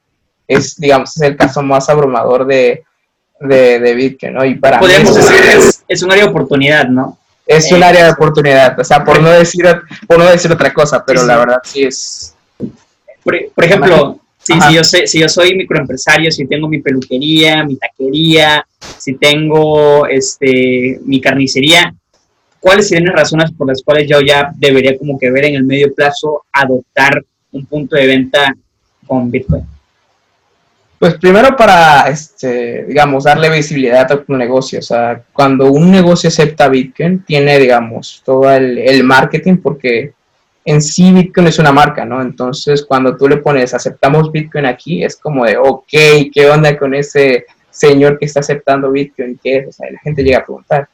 es 0.46 0.76
digamos, 0.76 1.16
es 1.16 1.22
el 1.22 1.36
caso 1.36 1.60
más 1.60 1.88
abrumador 1.88 2.46
de, 2.46 2.84
de, 3.40 3.94
Bitcoin, 3.94 4.34
¿no? 4.34 4.44
Y 4.44 4.54
para 4.54 4.78
Podríamos 4.78 5.16
decir, 5.16 5.36
es, 5.52 5.82
es 5.88 6.02
un 6.04 6.12
área 6.12 6.24
de 6.24 6.30
oportunidad, 6.30 6.86
¿no? 6.88 7.18
es 7.44 7.72
un 7.72 7.82
área 7.82 8.04
de 8.04 8.10
oportunidad, 8.12 8.78
o 8.78 8.84
sea, 8.84 9.04
por 9.04 9.20
no 9.20 9.30
decir, 9.30 9.64
por 10.06 10.18
no 10.18 10.26
decir 10.26 10.50
otra 10.52 10.72
cosa, 10.72 11.04
pero 11.04 11.24
la 11.24 11.38
verdad 11.38 11.58
sí 11.64 11.84
es... 11.84 12.34
Por, 13.22 13.64
ejemplo, 13.64 14.20
Sí, 14.38 14.52
si 14.60 14.74
yo, 14.74 14.84
sé, 14.84 15.08
si 15.08 15.18
yo 15.18 15.28
soy 15.28 15.56
microempresario, 15.56 16.30
si 16.30 16.46
tengo 16.46 16.68
mi 16.68 16.80
peluquería, 16.80 17.64
mi 17.64 17.74
taquería, 17.74 18.64
si 18.96 19.14
tengo 19.14 20.06
este, 20.06 21.00
mi 21.04 21.20
carnicería, 21.20 21.92
¿cuáles 22.66 22.88
serían 22.88 23.06
las 23.06 23.14
razones 23.14 23.52
por 23.52 23.68
las 23.68 23.80
cuales 23.80 24.08
yo 24.08 24.20
ya 24.20 24.50
debería 24.56 24.99
como 24.99 25.16
que 25.16 25.30
ver 25.30 25.44
en 25.44 25.54
el 25.54 25.64
medio 25.64 25.94
plazo 25.94 26.44
adoptar 26.52 27.25
un 27.52 27.64
punto 27.64 27.94
de 27.94 28.08
venta 28.08 28.52
con 29.06 29.30
Bitcoin? 29.30 29.62
Pues 30.99 31.14
primero 31.14 31.54
para, 31.54 32.08
este, 32.08 32.85
digamos, 32.87 33.23
darle 33.23 33.50
visibilidad 33.50 34.11
a 34.11 34.20
tu 34.20 34.35
negocio. 34.35 34.80
O 34.80 34.82
sea, 34.82 35.23
cuando 35.32 35.70
un 35.70 35.92
negocio 35.92 36.26
acepta 36.26 36.68
Bitcoin, 36.68 37.20
tiene, 37.20 37.56
digamos, 37.61 38.20
todo 38.25 38.50
el, 38.50 38.78
el 38.78 39.04
marketing 39.04 39.58
porque 39.58 40.12
en 40.64 40.82
sí 40.82 41.12
Bitcoin 41.12 41.46
es 41.46 41.61
una 41.61 41.70
marca, 41.70 42.04
¿no? 42.04 42.20
Entonces, 42.20 42.85
cuando 42.85 43.16
tú 43.16 43.28
le 43.28 43.37
pones 43.37 43.75
aceptamos 43.75 44.32
Bitcoin 44.32 44.66
aquí, 44.66 45.04
es 45.04 45.14
como 45.14 45.44
de, 45.44 45.56
ok, 45.56 45.87
¿qué 46.35 46.50
onda 46.50 46.76
con 46.76 46.94
ese 46.94 47.46
señor 47.70 48.18
que 48.18 48.25
está 48.25 48.40
aceptando 48.40 48.90
Bitcoin? 48.90 49.38
¿Qué 49.40 49.58
es? 49.58 49.68
O 49.68 49.73
sea, 49.73 49.88
la 49.88 50.00
gente 50.00 50.25
llega 50.25 50.38
a 50.38 50.44
preguntar. 50.44 50.88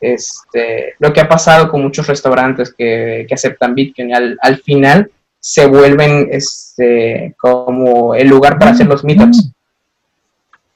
Este, 0.00 0.94
lo 0.98 1.12
que 1.12 1.20
ha 1.20 1.28
pasado 1.28 1.68
con 1.70 1.82
muchos 1.82 2.06
restaurantes 2.06 2.74
que, 2.76 3.26
que 3.28 3.34
aceptan 3.34 3.74
Bitcoin, 3.74 4.14
al, 4.14 4.38
al, 4.40 4.56
final 4.58 5.10
se 5.38 5.66
vuelven 5.66 6.28
este, 6.30 7.34
como 7.38 8.14
el 8.14 8.28
lugar 8.28 8.58
para 8.58 8.70
hacer 8.70 8.86
los 8.86 9.04
meetups. 9.04 9.52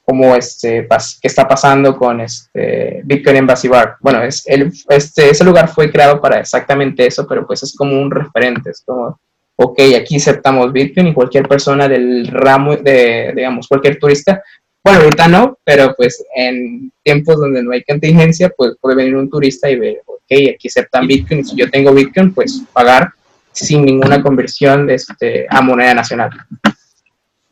Como 0.05 0.35
este, 0.35 0.87
qué 0.87 1.27
está 1.27 1.47
pasando 1.47 1.97
con 1.97 2.21
este 2.21 3.01
Bitcoin 3.03 3.37
Embassy 3.37 3.67
Bar. 3.67 3.97
Bueno, 3.99 4.21
es 4.21 4.43
el, 4.45 4.71
este, 4.89 5.31
ese 5.31 5.43
lugar 5.43 5.67
fue 5.69 5.91
creado 5.91 6.21
para 6.21 6.39
exactamente 6.39 7.07
eso, 7.07 7.25
pero 7.27 7.47
pues 7.47 7.63
es 7.63 7.75
como 7.75 7.99
un 7.99 8.11
referente, 8.11 8.69
es 8.69 8.83
como, 8.85 9.19
ok, 9.55 9.79
aquí 9.99 10.17
aceptamos 10.17 10.71
Bitcoin 10.71 11.07
y 11.07 11.13
cualquier 11.13 11.47
persona 11.47 11.87
del 11.87 12.27
ramo, 12.27 12.77
de, 12.77 13.33
digamos, 13.35 13.67
cualquier 13.67 13.97
turista, 13.97 14.43
bueno, 14.85 14.99
ahorita 14.99 15.27
no, 15.27 15.57
pero 15.63 15.95
pues 15.97 16.23
en 16.35 16.91
tiempos 17.01 17.37
donde 17.37 17.63
no 17.63 17.71
hay 17.71 17.83
contingencia, 17.83 18.53
pues 18.55 18.73
puede 18.79 18.97
venir 18.97 19.15
un 19.15 19.31
turista 19.31 19.67
y 19.67 19.79
ver, 19.79 20.03
ok, 20.05 20.53
aquí 20.53 20.67
aceptan 20.67 21.07
Bitcoin, 21.07 21.39
y 21.39 21.43
si 21.43 21.55
yo 21.55 21.71
tengo 21.71 21.91
Bitcoin, 21.91 22.31
pues 22.31 22.61
pagar 22.71 23.09
sin 23.51 23.83
ninguna 23.83 24.21
conversión 24.21 24.87
este, 24.91 25.47
a 25.49 25.59
moneda 25.61 25.95
nacional. 25.95 26.29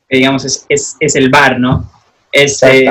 digamos, 0.07 0.45
es, 0.45 0.63
es, 0.69 0.95
es 0.99 1.15
el 1.15 1.31
bar, 1.31 1.59
¿no? 1.59 1.89
Este, 2.31 2.87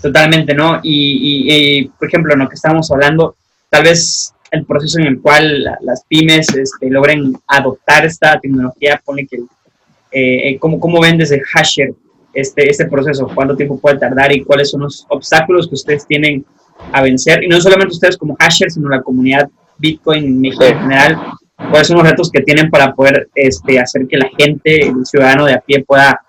totalmente, 0.00 0.54
¿no? 0.54 0.80
Y, 0.82 1.84
por 1.98 2.08
ejemplo, 2.08 2.32
en 2.32 2.38
lo 2.38 2.48
que 2.48 2.54
estábamos 2.54 2.90
hablando, 2.90 3.36
tal 3.68 3.82
vez 3.82 4.32
el 4.50 4.64
proceso 4.64 5.00
en 5.00 5.06
el 5.06 5.20
cual 5.20 5.64
las 5.82 6.02
pymes 6.08 6.48
este, 6.48 6.88
logren 6.88 7.34
adoptar 7.46 8.06
esta 8.06 8.40
tecnología, 8.40 9.02
pone 9.04 9.26
que, 9.26 9.36
eh, 9.36 10.48
eh, 10.48 10.58
¿cómo, 10.58 10.80
¿cómo, 10.80 10.98
ven 10.98 11.18
desde 11.18 11.42
Hasher 11.54 11.92
este, 12.34 12.68
este 12.68 12.86
proceso? 12.86 13.30
¿Cuánto 13.34 13.56
tiempo 13.56 13.78
puede 13.78 13.98
tardar 13.98 14.34
y 14.34 14.44
cuáles 14.44 14.70
son 14.70 14.82
los 14.82 15.06
obstáculos 15.08 15.68
que 15.68 15.74
ustedes 15.74 16.06
tienen 16.06 16.44
a 16.92 17.02
vencer? 17.02 17.42
Y 17.42 17.48
no 17.48 17.60
solamente 17.60 17.94
ustedes 17.94 18.16
como 18.16 18.36
Hasher, 18.38 18.70
sino 18.70 18.88
la 18.88 19.02
comunidad 19.02 19.48
Bitcoin 19.78 20.24
en 20.24 20.40
México 20.40 20.64
en 20.64 20.78
general. 20.78 21.18
¿Cuáles 21.70 21.86
son 21.86 21.98
los 21.98 22.08
retos 22.08 22.30
que 22.30 22.42
tienen 22.42 22.70
para 22.70 22.92
poder 22.92 23.28
este, 23.34 23.78
hacer 23.78 24.06
que 24.08 24.16
la 24.16 24.28
gente, 24.36 24.88
el 24.88 25.06
ciudadano 25.06 25.46
de 25.46 25.54
a 25.54 25.60
pie, 25.60 25.84
pueda 25.84 26.20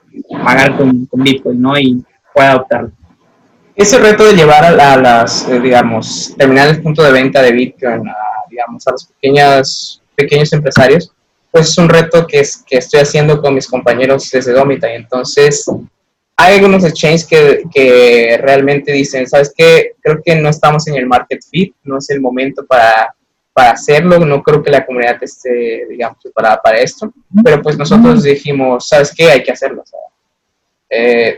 pagar 0.44 0.78
con, 0.78 1.06
con 1.06 1.24
Bitcoin, 1.24 1.62
¿no? 1.62 1.78
Y 1.78 2.04
pueda 2.34 2.52
adoptarlo. 2.52 2.92
Ese 3.76 3.98
reto 3.98 4.26
de 4.26 4.34
llevar 4.34 4.64
a, 4.66 4.98
las, 4.98 5.50
eh, 5.50 5.60
digamos, 5.60 6.36
terminales 6.38 6.78
punto 6.80 7.02
de 7.02 7.12
venta 7.12 7.42
de 7.42 7.52
Bitcoin 7.52 8.08
a, 8.08 8.16
digamos, 8.50 8.88
a 8.88 8.92
los 8.92 9.10
pequeños 10.16 10.54
empresarios, 10.54 11.12
pues 11.54 11.70
es 11.70 11.78
un 11.78 11.88
reto 11.88 12.26
que, 12.26 12.40
es, 12.40 12.64
que 12.66 12.78
estoy 12.78 13.02
haciendo 13.02 13.40
con 13.40 13.54
mis 13.54 13.68
compañeros 13.68 14.28
desde 14.32 14.54
Domita. 14.54 14.92
Y 14.92 14.96
entonces, 14.96 15.64
hay 16.36 16.56
algunos 16.56 16.84
exchanges 16.84 17.28
que, 17.28 17.62
que 17.72 18.40
realmente 18.42 18.92
dicen, 18.92 19.28
¿sabes 19.28 19.54
qué? 19.56 19.92
Creo 20.02 20.20
que 20.26 20.36
no 20.36 20.50
estamos 20.50 20.88
en 20.88 20.96
el 20.96 21.06
market 21.06 21.42
fit, 21.48 21.76
no 21.84 22.00
es 22.00 22.10
el 22.10 22.22
momento 22.22 22.66
para, 22.66 23.14
para 23.54 23.70
hacerlo, 23.70 24.18
no 24.18 24.42
creo 24.42 24.64
que 24.64 24.72
la 24.72 24.84
comunidad 24.84 25.22
esté, 25.22 25.86
digamos, 25.88 26.18
preparada 26.24 26.60
para 26.60 26.80
esto, 26.80 27.14
pero 27.44 27.62
pues 27.62 27.78
nosotros 27.78 28.24
dijimos, 28.24 28.88
¿sabes 28.88 29.14
qué? 29.16 29.30
Hay 29.30 29.44
que 29.44 29.52
hacerlo. 29.52 29.84
eh, 30.90 31.38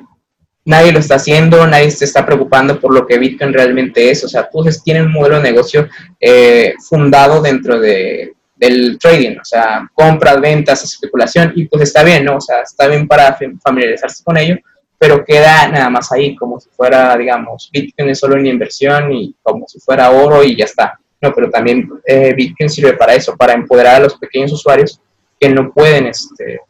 nadie 0.64 0.94
lo 0.94 1.00
está 1.00 1.16
haciendo, 1.16 1.68
nadie 1.68 1.92
se 1.92 2.06
está 2.06 2.26
preocupando 2.26 2.80
por 2.80 2.94
lo 2.94 3.06
que 3.06 3.18
Bitcoin 3.18 3.52
realmente 3.52 4.10
es. 4.10 4.24
O 4.24 4.30
sea, 4.30 4.50
tú 4.50 4.64
tienes 4.82 5.04
un 5.04 5.12
modelo 5.12 5.36
de 5.36 5.44
negocio 5.44 5.90
eh, 6.22 6.74
fundado 6.80 7.42
dentro 7.42 7.82
de, 7.82 8.35
del 8.56 8.98
trading, 9.00 9.38
o 9.40 9.46
sea, 9.46 9.90
compras, 9.94 10.40
ventas, 10.40 10.84
especulación, 10.84 11.54
y 11.56 11.66
pues 11.66 11.84
está 11.84 12.04
bien, 12.04 12.26
¿no? 12.26 12.38
O 12.38 12.42
sea, 12.42 12.62
está 12.62 12.88
bien 12.88 13.08
para 13.08 13.38
familiarizarse 13.62 14.24
con 14.24 14.38
ello, 14.38 14.58
pero 14.98 15.26
queda 15.26 15.68
nada 15.68 15.90
más 15.90 16.12
ahí, 16.12 16.36
como 16.36 16.60
si 16.60 16.70
fuera, 16.70 17.18
digamos, 17.18 17.70
Bitcoin 17.72 18.10
es 18.10 18.20
solo 18.20 18.36
una 18.36 18.50
inversión 18.50 19.12
y 19.12 19.36
como 19.44 19.68
si 19.68 19.80
fuera 19.80 20.10
oro 20.12 20.44
y 20.44 20.56
ya 20.56 20.66
está. 20.66 21.00
No, 21.22 21.34
pero 21.34 21.50
también 21.50 21.90
eh, 22.06 22.34
Bitcoin 22.34 22.70
sirve 22.70 22.94
para 22.94 23.14
eso, 23.14 23.36
para 23.36 23.54
empoderar 23.54 23.96
a 23.96 24.00
los 24.00 24.16
pequeños 24.16 24.52
usuarios 24.54 25.00
que 25.40 25.50
no 25.50 25.72
pueden, 25.72 26.08
este, 26.08 26.62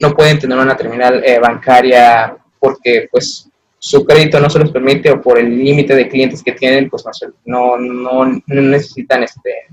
no 0.00 0.14
pueden 0.14 0.38
tener 0.38 0.58
una 0.58 0.76
terminal 0.76 1.22
eh, 1.24 1.38
bancaria 1.38 2.36
porque 2.58 3.08
pues 3.10 3.48
su 3.78 4.04
crédito 4.04 4.38
no 4.38 4.48
se 4.48 4.60
los 4.60 4.70
permite 4.70 5.10
o 5.10 5.20
por 5.20 5.38
el 5.38 5.58
límite 5.58 5.94
de 5.94 6.08
clientes 6.08 6.42
que 6.42 6.52
tienen, 6.52 6.88
pues 6.88 7.04
no, 7.44 7.76
no, 7.76 8.24
no 8.24 8.62
necesitan 8.62 9.24
este, 9.24 9.66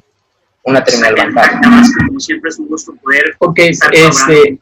una 0.70 0.84
terminal 0.84 1.16
bancaria. 1.16 1.60
Como 2.08 2.20
siempre 2.20 2.50
es 2.50 2.60
un 2.60 2.68
gusto 2.68 2.94
poder. 3.02 3.36
Ok, 3.40 3.60
este, 3.60 4.60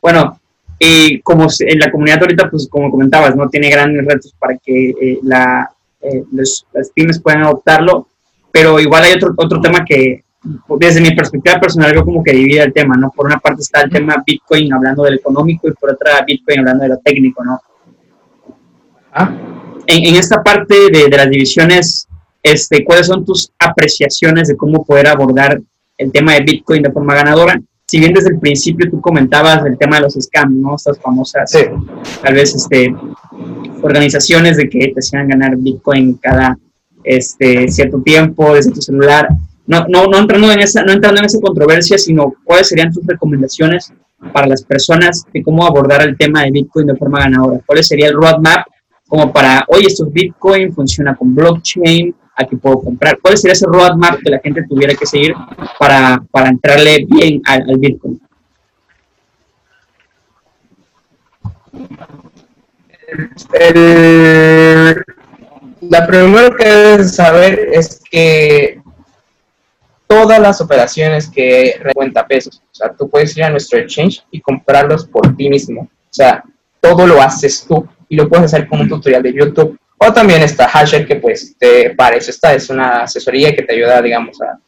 bueno, 0.00 0.38
y 0.78 1.20
como 1.20 1.46
en 1.60 1.78
la 1.78 1.90
comunidad 1.90 2.22
ahorita, 2.22 2.50
pues 2.50 2.68
como 2.68 2.90
comentabas, 2.90 3.36
no 3.36 3.48
tiene 3.48 3.70
grandes 3.70 4.04
retos 4.04 4.34
para 4.38 4.56
que 4.58 4.90
eh, 4.90 5.18
la, 5.22 5.70
eh, 6.00 6.24
las 6.32 6.90
pymes 6.94 7.20
puedan 7.20 7.44
adoptarlo, 7.44 8.08
pero 8.50 8.80
igual 8.80 9.04
hay 9.04 9.12
otro, 9.12 9.32
otro 9.36 9.60
tema 9.60 9.84
que 9.84 10.24
desde 10.80 11.00
mi 11.00 11.14
perspectiva 11.14 11.60
personal 11.60 11.92
veo 11.92 12.04
como 12.04 12.22
que 12.22 12.32
divide 12.32 12.62
el 12.62 12.72
tema, 12.72 12.96
¿no? 12.96 13.10
Por 13.10 13.26
una 13.26 13.38
parte 13.38 13.62
está 13.62 13.82
el 13.82 13.90
tema 13.90 14.22
Bitcoin 14.26 14.72
hablando 14.72 15.04
del 15.04 15.14
económico 15.14 15.68
y 15.68 15.72
por 15.72 15.90
otra 15.90 16.24
Bitcoin 16.26 16.60
hablando 16.60 16.82
de 16.82 16.88
lo 16.88 16.98
técnico, 16.98 17.44
¿no? 17.44 17.60
Ah. 19.12 19.30
En, 19.86 20.06
en, 20.06 20.16
esta 20.16 20.42
parte 20.42 20.90
de, 20.90 21.08
de, 21.08 21.16
las 21.16 21.28
divisiones, 21.28 22.08
este, 22.42 22.84
¿cuáles 22.84 23.06
son 23.06 23.24
tus 23.24 23.52
apreciaciones 23.58 24.48
de 24.48 24.56
cómo 24.56 24.84
poder 24.84 25.08
abordar 25.08 25.60
el 25.98 26.12
tema 26.12 26.34
de 26.34 26.42
Bitcoin 26.42 26.82
de 26.82 26.92
forma 26.92 27.14
ganadora? 27.14 27.60
Si 27.86 27.98
bien 27.98 28.14
desde 28.14 28.30
el 28.30 28.40
principio 28.40 28.90
tú 28.90 29.00
comentabas 29.00 29.64
el 29.66 29.76
tema 29.76 29.96
de 29.96 30.02
los 30.02 30.14
scams, 30.14 30.54
¿no? 30.54 30.76
Estas 30.76 30.98
famosas, 30.98 31.50
sí. 31.50 31.60
tal 32.22 32.34
vez, 32.34 32.54
este, 32.54 32.94
organizaciones 33.82 34.56
de 34.56 34.68
que 34.68 34.88
te 34.88 35.00
hacían 35.00 35.28
ganar 35.28 35.56
Bitcoin 35.56 36.14
cada 36.14 36.58
este, 37.04 37.68
cierto 37.68 38.00
tiempo 38.00 38.54
desde 38.54 38.70
tu 38.70 38.80
celular 38.80 39.28
no, 39.66 39.86
no, 39.88 40.06
no, 40.06 40.18
entrando 40.18 40.50
en 40.50 40.60
esa, 40.60 40.82
no 40.82 40.92
entrando 40.92 41.20
en 41.20 41.26
esa 41.26 41.40
controversia, 41.40 41.96
sino 41.96 42.34
cuáles 42.44 42.68
serían 42.68 42.92
tus 42.92 43.06
recomendaciones 43.06 43.92
para 44.32 44.46
las 44.46 44.62
personas 44.64 45.24
de 45.32 45.42
cómo 45.42 45.64
abordar 45.64 46.02
el 46.02 46.16
tema 46.16 46.42
de 46.42 46.50
Bitcoin 46.50 46.86
de 46.86 46.96
forma 46.96 47.20
ganadora. 47.20 47.60
¿Cuál 47.64 47.82
sería 47.84 48.08
el 48.08 48.14
roadmap 48.14 48.66
como 49.08 49.32
para, 49.32 49.64
oye, 49.68 49.86
esto 49.86 50.06
es 50.06 50.12
Bitcoin, 50.12 50.72
funciona 50.72 51.14
con 51.14 51.34
blockchain, 51.34 52.14
aquí 52.42 52.56
puedo 52.56 52.80
comprar? 52.80 53.18
¿Cuál 53.20 53.36
sería 53.36 53.52
ese 53.52 53.66
roadmap 53.66 54.20
que 54.22 54.30
la 54.30 54.40
gente 54.40 54.64
tuviera 54.68 54.94
que 54.94 55.06
seguir 55.06 55.34
para, 55.78 56.22
para 56.30 56.48
entrarle 56.48 57.06
bien 57.08 57.40
al, 57.46 57.78
Bitcoin? 57.78 58.20
La 65.80 66.06
primero 66.06 66.56
que 66.56 66.64
debes 66.64 67.14
saber 67.14 67.68
es 67.72 68.00
que 68.10 68.80
todas 70.06 70.40
las 70.40 70.60
operaciones 70.60 71.28
que 71.28 71.80
cuenta 71.94 72.26
pesos. 72.26 72.62
O 72.70 72.74
sea, 72.74 72.92
tú 72.92 73.08
puedes 73.08 73.36
ir 73.36 73.44
a 73.44 73.50
nuestro 73.50 73.78
exchange 73.78 74.24
y 74.30 74.40
comprarlos 74.40 75.06
por 75.06 75.34
ti 75.36 75.48
mismo. 75.48 75.82
O 75.82 76.14
sea, 76.14 76.44
todo 76.80 77.06
lo 77.06 77.22
haces 77.22 77.64
tú 77.66 77.86
y 78.08 78.16
lo 78.16 78.28
puedes 78.28 78.46
hacer 78.46 78.68
con 78.68 78.80
un 78.80 78.88
tutorial 78.88 79.22
de 79.22 79.32
YouTube. 79.32 79.78
O 80.04 80.12
también 80.12 80.42
está 80.42 80.66
Hasher, 80.66 81.06
que 81.06 81.16
pues 81.16 81.56
te, 81.58 81.94
está, 82.26 82.54
es 82.54 82.68
una 82.70 83.02
asesoría 83.04 83.54
que 83.54 83.62
te 83.62 83.74
ayuda, 83.74 84.02
digamos, 84.02 84.40
a, 84.42 84.58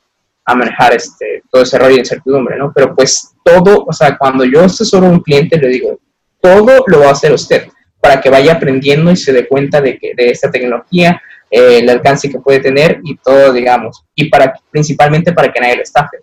a 0.45 0.55
manejar 0.55 0.95
este, 0.95 1.43
todo 1.51 1.63
ese 1.63 1.77
rollo 1.77 1.95
de 1.95 2.01
incertidumbre, 2.01 2.57
¿no? 2.57 2.73
Pero 2.73 2.95
pues 2.95 3.35
todo, 3.45 3.85
o 3.85 3.93
sea, 3.93 4.17
cuando 4.17 4.45
yo 4.45 4.63
asesoro 4.63 5.07
a 5.07 5.11
un 5.11 5.21
cliente, 5.21 5.59
le 5.59 5.69
digo, 5.69 5.99
todo 6.41 6.85
lo 6.87 7.01
va 7.01 7.09
a 7.09 7.13
hacer 7.13 7.33
usted 7.33 7.67
para 8.01 8.21
que 8.21 8.31
vaya 8.31 8.53
aprendiendo 8.53 9.11
y 9.11 9.17
se 9.17 9.33
dé 9.33 9.49
cuenta 9.49 9.81
de, 9.81 9.99
que, 9.99 10.13
de 10.15 10.31
esta 10.31 10.51
tecnología, 10.51 11.21
eh, 11.51 11.79
el 11.79 11.89
alcance 11.89 12.31
que 12.31 12.39
puede 12.39 12.61
tener 12.61 13.01
y 13.03 13.17
todo, 13.17 13.53
digamos, 13.53 14.05
y 14.15 14.29
para 14.29 14.55
principalmente 14.71 15.33
para 15.33 15.53
que 15.53 15.61
nadie 15.61 15.77
lo 15.77 15.83
estafe. 15.83 16.19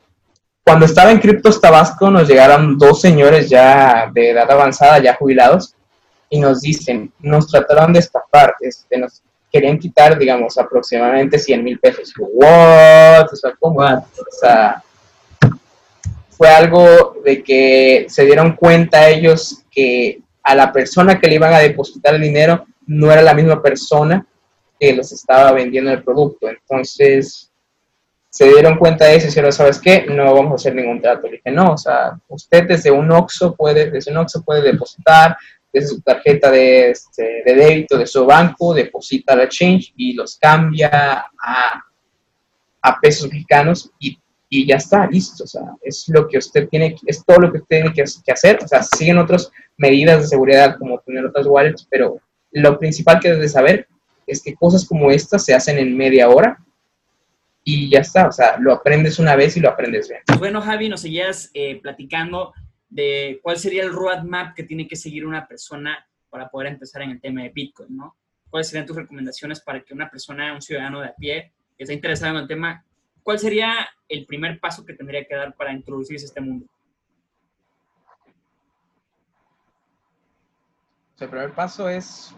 Cuando 0.64 0.86
estaba 0.86 1.12
en 1.12 1.20
Criptos 1.20 1.60
Tabasco 1.60 2.10
nos 2.12 2.30
llegaron 2.30 2.78
dos 2.78 3.02
señores 3.02 3.50
ya 3.50 4.10
de 4.14 4.30
edad 4.30 4.50
avanzada, 4.50 5.00
ya 5.00 5.16
jubilados, 5.16 5.76
y 6.34 6.40
nos 6.40 6.62
dicen, 6.62 7.12
nos 7.20 7.48
trataron 7.48 7.92
de 7.92 8.00
estafar, 8.00 8.56
este, 8.62 8.98
nos 8.98 9.22
querían 9.52 9.78
quitar, 9.78 10.18
digamos, 10.18 10.58
aproximadamente 10.58 11.38
100 11.38 11.64
mil 11.64 11.78
pesos. 11.78 12.14
¿What? 12.18 13.28
O 13.32 13.36
sea, 13.36 13.52
¿cómo? 13.60 13.82
O 13.82 14.06
sea, 14.40 14.82
fue 16.30 16.48
algo 16.48 17.18
de 17.24 17.44
que 17.44 18.06
se 18.08 18.24
dieron 18.24 18.56
cuenta 18.56 19.10
ellos 19.10 19.62
que 19.70 20.22
a 20.42 20.56
la 20.56 20.72
persona 20.72 21.20
que 21.20 21.28
le 21.28 21.36
iban 21.36 21.54
a 21.54 21.60
depositar 21.60 22.16
el 22.16 22.22
dinero 22.22 22.66
no 22.88 23.12
era 23.12 23.22
la 23.22 23.34
misma 23.34 23.62
persona 23.62 24.26
que 24.80 24.94
los 24.94 25.12
estaba 25.12 25.52
vendiendo 25.52 25.92
el 25.92 26.02
producto. 26.02 26.48
Entonces 26.50 27.52
se 28.30 28.48
dieron 28.48 28.78
cuenta 28.78 29.04
de 29.06 29.18
eso 29.18 29.26
y 29.26 29.30
dijeron, 29.30 29.52
¿sabes 29.52 29.80
qué? 29.80 30.06
No 30.08 30.34
vamos 30.34 30.54
a 30.54 30.56
hacer 30.56 30.76
ningún 30.76 31.02
trato. 31.02 31.28
Le 31.28 31.34
dije, 31.34 31.52
no, 31.52 31.74
o 31.74 31.78
sea, 31.78 32.18
usted 32.30 32.66
desde 32.70 32.90
un 32.90 33.12
OXO 33.12 33.54
puede, 33.54 33.92
desde 33.92 34.12
un 34.12 34.18
OXO 34.18 34.42
puede 34.44 34.62
depositar, 34.62 35.36
desde 35.72 35.88
su 35.88 36.02
tarjeta 36.02 36.52
de, 36.52 36.92
este, 36.92 37.44
de 37.46 37.56
débito 37.56 37.98
de 37.98 38.08
su 38.08 38.26
banco, 38.26 38.74
deposita 38.74 39.36
la 39.36 39.48
change 39.48 39.94
y 39.96 40.14
los 40.14 40.38
cambia 40.38 41.26
a, 41.42 41.84
a 42.82 43.00
pesos 43.00 43.30
mexicanos 43.30 43.90
y 44.00 44.18
y 44.54 44.68
ya 44.68 44.76
está, 44.76 45.08
listo. 45.08 45.46
O 45.46 45.48
sea, 45.48 45.62
es 45.82 46.04
lo 46.10 46.28
que 46.28 46.38
usted 46.38 46.68
tiene, 46.68 46.96
es 47.08 47.24
todo 47.26 47.40
lo 47.40 47.52
que 47.52 47.60
usted 47.60 47.84
tiene 47.84 47.94
que, 47.94 48.32
hacer. 48.32 48.60
O 48.62 48.68
sea, 48.68 48.84
siguen 48.84 49.18
otras 49.18 49.50
medidas 49.78 50.22
de 50.22 50.28
seguridad 50.28 50.78
como 50.78 51.00
tener 51.00 51.26
otras 51.26 51.48
wallets, 51.48 51.88
pero 51.90 52.20
lo 52.52 52.78
principal 52.78 53.22
que 53.22 53.30
debe 53.30 53.48
saber 53.48 53.88
es 54.28 54.44
que 54.44 54.54
cosas 54.54 54.86
como 54.86 55.10
estas 55.10 55.46
se 55.46 55.54
hacen 55.54 55.78
en 55.78 55.96
media 55.96 56.28
hora 56.28 56.60
y 57.64 57.90
ya 57.90 58.00
está. 58.00 58.28
O 58.28 58.32
sea, 58.34 58.58
lo 58.60 58.74
aprendes 58.74 59.20
una 59.20 59.38
vez 59.38 59.56
y 59.56 59.62
lo 59.62 59.70
aprendes 59.70 60.10
bien. 60.10 60.22
Bueno, 60.38 60.62
Javi, 60.62 60.90
nos 60.90 61.00
seguías 61.00 61.50
eh, 61.54 61.80
platicando 61.82 62.54
de 62.92 63.40
cuál 63.42 63.58
sería 63.58 63.84
el 63.84 63.94
roadmap 63.94 64.54
que 64.54 64.64
tiene 64.64 64.88
que 64.88 64.98
seguir 64.98 65.26
una 65.26 65.48
persona 65.48 66.06
para 66.30 66.50
poder 66.50 66.68
empezar 66.68 67.02
en 67.02 67.12
el 67.12 67.22
tema 67.22 67.42
de 67.42 67.50
Bitcoin, 67.50 67.96
¿no? 67.96 68.16
¿Cuáles 68.50 68.68
serían 68.68 68.86
tus 68.86 68.98
recomendaciones 68.98 69.62
para 69.62 69.82
que 69.82 69.94
una 69.94 70.10
persona, 70.10 70.54
un 70.54 70.62
ciudadano 70.62 71.00
de 71.00 71.08
a 71.08 71.16
pie, 71.16 71.54
que 71.78 71.84
esté 71.84 71.94
interesado 71.94 72.36
en 72.36 72.42
el 72.42 72.48
tema, 72.48 72.86
¿cuál 73.24 73.40
sería 73.40 73.90
el 74.10 74.26
primer 74.26 74.60
paso 74.60 74.86
que 74.86 74.94
tendría 74.94 75.26
que 75.26 75.36
dar 75.36 75.56
para 75.56 75.72
introducirse 75.72 76.26
a 76.26 76.28
este 76.28 76.42
mundo? 76.42 76.68
El 81.18 81.30
primer 81.30 81.54
paso 81.54 81.88
es 81.88 82.36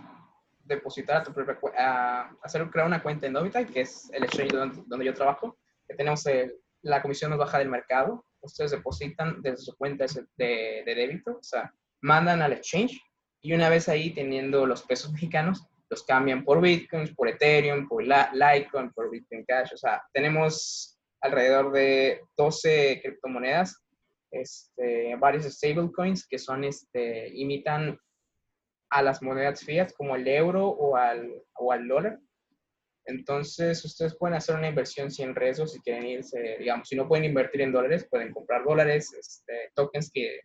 depositar 0.65 1.17
a 1.17 1.23
tu 1.23 1.33
propia 1.33 1.57
hacer 2.43 2.69
crear 2.69 2.85
una 2.85 3.01
cuenta 3.01 3.25
en 3.25 3.33
Novita, 3.33 3.65
que 3.65 3.81
es 3.81 4.09
el 4.13 4.23
exchange 4.23 4.51
donde, 4.85 5.05
yo 5.05 5.13
trabajo, 5.13 5.57
que 5.87 5.95
tenemos 5.95 6.23
la 6.83 7.01
comisión 7.01 7.31
más 7.31 7.39
baja 7.39 7.57
del 7.59 7.69
mercado. 7.69 8.23
Ustedes 8.43 8.71
depositan 8.71 9.41
desde 9.41 9.57
su 9.57 9.75
cuenta 9.75 10.05
de, 10.37 10.83
de 10.85 10.95
débito, 10.95 11.37
o 11.37 11.43
sea, 11.43 11.73
mandan 12.01 12.41
al 12.41 12.53
exchange 12.53 13.01
y 13.41 13.53
una 13.53 13.69
vez 13.69 13.89
ahí 13.89 14.13
teniendo 14.13 14.65
los 14.65 14.83
pesos 14.83 15.11
mexicanos, 15.13 15.67
los 15.89 16.03
cambian 16.03 16.43
por 16.43 16.61
Bitcoin, 16.61 17.13
por 17.15 17.27
Ethereum, 17.27 17.87
por 17.87 18.03
Litecoin, 18.03 18.91
por 18.93 19.11
Bitcoin 19.11 19.45
Cash. 19.45 19.73
O 19.73 19.77
sea, 19.77 20.01
tenemos 20.11 20.97
alrededor 21.21 21.71
de 21.71 22.21
12 22.35 22.99
criptomonedas, 23.03 23.79
este, 24.31 25.15
varios 25.17 25.45
stablecoins 25.45 26.25
que 26.27 26.39
son, 26.39 26.63
este, 26.63 27.29
imitan 27.35 27.99
a 28.89 29.01
las 29.01 29.21
monedas 29.21 29.63
fiat 29.63 29.91
como 29.93 30.15
el 30.15 30.27
euro 30.27 30.67
o 30.67 30.95
al, 30.95 31.31
o 31.55 31.71
al 31.71 31.87
dólar. 31.87 32.19
Entonces, 33.05 33.83
ustedes 33.83 34.15
pueden 34.17 34.35
hacer 34.35 34.55
una 34.55 34.69
inversión 34.69 35.11
sin 35.11 35.35
riesgo 35.35 35.67
si 35.67 35.79
quieren 35.81 36.05
irse, 36.05 36.57
digamos, 36.59 36.87
si 36.87 36.95
no 36.95 37.07
pueden 37.07 37.25
invertir 37.25 37.61
en 37.61 37.71
dólares, 37.71 38.07
pueden 38.09 38.31
comprar 38.31 38.63
dólares, 38.63 39.13
este, 39.13 39.71
tokens 39.75 40.09
que 40.11 40.39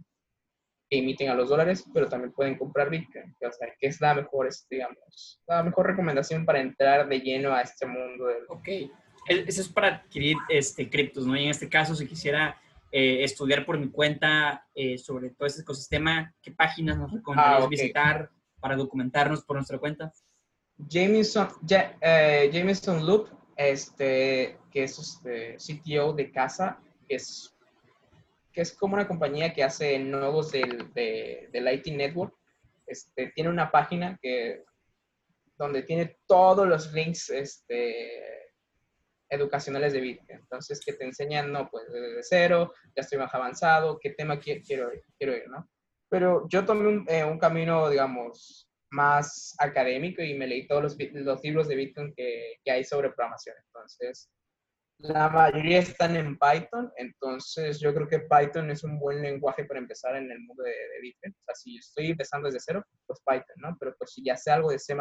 que 0.89 0.99
emiten 0.99 1.29
a 1.29 1.35
los 1.35 1.51
dólares, 1.51 1.85
pero 1.93 2.09
también 2.09 2.33
pueden 2.33 2.57
comprar 2.57 2.89
Bitcoin. 2.89 3.37
O 3.47 3.53
sea, 3.53 3.69
que 3.79 3.87
es 3.87 4.01
la 4.01 4.15
mejor, 4.15 4.49
digamos, 4.71 5.43
la 5.47 5.63
mejor 5.63 5.87
recomendación 5.87 6.47
para 6.47 6.61
entrar 6.61 7.09
de 7.09 7.21
lleno 7.21 7.53
a 7.53 7.61
este 7.61 7.87
mundo. 7.87 8.27
Del... 8.27 8.45
Ok, 8.49 8.69
eso 9.29 9.61
es 9.61 9.69
para 9.69 9.89
adquirir 9.89 10.37
este, 10.49 10.89
criptos, 10.89 11.27
¿no? 11.27 11.37
Y 11.37 11.45
en 11.45 11.51
este 11.51 11.69
caso, 11.69 11.95
si 11.95 12.07
quisiera 12.07 12.61
eh, 12.91 13.23
estudiar 13.23 13.67
por 13.67 13.79
mi 13.79 13.91
cuenta 13.91 14.67
eh, 14.75 14.97
sobre 14.97 15.31
todo 15.31 15.47
este 15.47 15.63
ecosistema, 15.63 16.35
¿qué 16.41 16.53
páginas 16.53 16.97
nos 16.99 17.13
recomendarías 17.13 17.65
ah, 17.65 17.69
visitar 17.69 18.31
para 18.61 18.77
documentarnos 18.77 19.45
por 19.45 19.57
nuestra 19.57 19.79
cuenta? 19.79 20.13
Jameson, 20.79 21.49
eh, 22.01 22.51
Jameson 22.53 23.05
Loop, 23.05 23.29
este, 23.57 24.59
que 24.71 24.85
es 24.85 24.99
este, 24.99 25.57
CTO 25.57 26.13
de 26.13 26.31
casa, 26.31 26.81
que 27.09 27.17
es 27.17 27.55
que 28.53 28.63
es 28.63 28.73
como 28.73 28.95
una 28.95 29.07
compañía 29.07 29.53
que 29.53 29.63
hace 29.63 29.99
nodos 30.01 30.51
del, 30.51 30.93
de, 30.93 31.49
del 31.53 31.73
IT 31.73 31.89
Network. 31.95 32.35
Este, 32.87 33.31
tiene 33.35 33.51
una 33.51 33.71
página 33.71 34.19
que, 34.21 34.65
donde 35.57 35.83
tiene 35.83 36.19
todos 36.27 36.67
los 36.67 36.93
links 36.93 37.31
este, 37.31 38.49
educacionales 39.29 39.93
de 39.93 40.01
Bitcoin. 40.01 40.39
Entonces, 40.41 40.81
que 40.85 40.93
te 40.93 41.05
enseñan, 41.05 41.53
no, 41.53 41.69
pues 41.71 41.93
desde 41.93 42.23
cero, 42.23 42.73
ya 42.97 43.03
estoy 43.03 43.19
más 43.19 43.35
avanzado, 43.35 43.99
qué 44.01 44.11
tema 44.11 44.39
quiero, 44.39 44.63
quiero 45.17 45.37
ir, 45.37 45.49
¿no? 45.49 45.69
Pero 46.09 46.49
yo 46.49 46.65
tomé 46.65 46.89
un, 46.89 47.05
eh, 47.09 47.25
un, 47.25 47.39
camino, 47.39 47.91
digamos, 47.91 48.68
más 48.91 49.55
académico 49.59 50.23
y 50.23 50.35
me 50.35 50.47
leí 50.47 50.67
todos 50.67 50.83
los, 50.83 50.97
los 51.13 51.43
libros 51.43 51.69
de 51.69 51.77
Bitcoin 51.77 52.15
que, 52.15 52.57
que, 52.65 52.71
hay 52.71 52.85
sobre 52.85 53.11
programación. 53.11 53.57
Entonces, 53.67 54.31
la 54.99 55.29
mayoría 55.29 55.79
están 55.79 56.17
en 56.17 56.37
Python, 56.37 56.91
entonces 56.97 57.79
yo 57.79 57.95
creo 57.95 58.09
que 58.09 58.19
Python 58.19 58.71
es 58.71 58.83
un 58.83 58.99
buen 58.99 59.23
lenguaje 59.23 59.65
para 59.65 59.79
empezar 59.79 60.17
en 60.17 60.31
el 60.31 60.41
mundo 60.41 60.65
de, 60.65 60.73
Bitcoin. 61.01 61.33
O 61.33 61.45
sea, 61.45 61.55
si 61.55 61.77
estoy 61.77 62.11
empezando 62.11 62.49
desde 62.49 62.59
cero, 62.61 62.85
pues 63.07 63.21
Python, 63.25 63.57
¿no? 63.59 63.77
Pero 63.79 63.95
pues 63.97 64.13
si 64.13 64.25
ya 64.25 64.37
sé 64.37 64.51
algo 64.51 64.71
de 64.71 64.79
C++, 64.81 64.97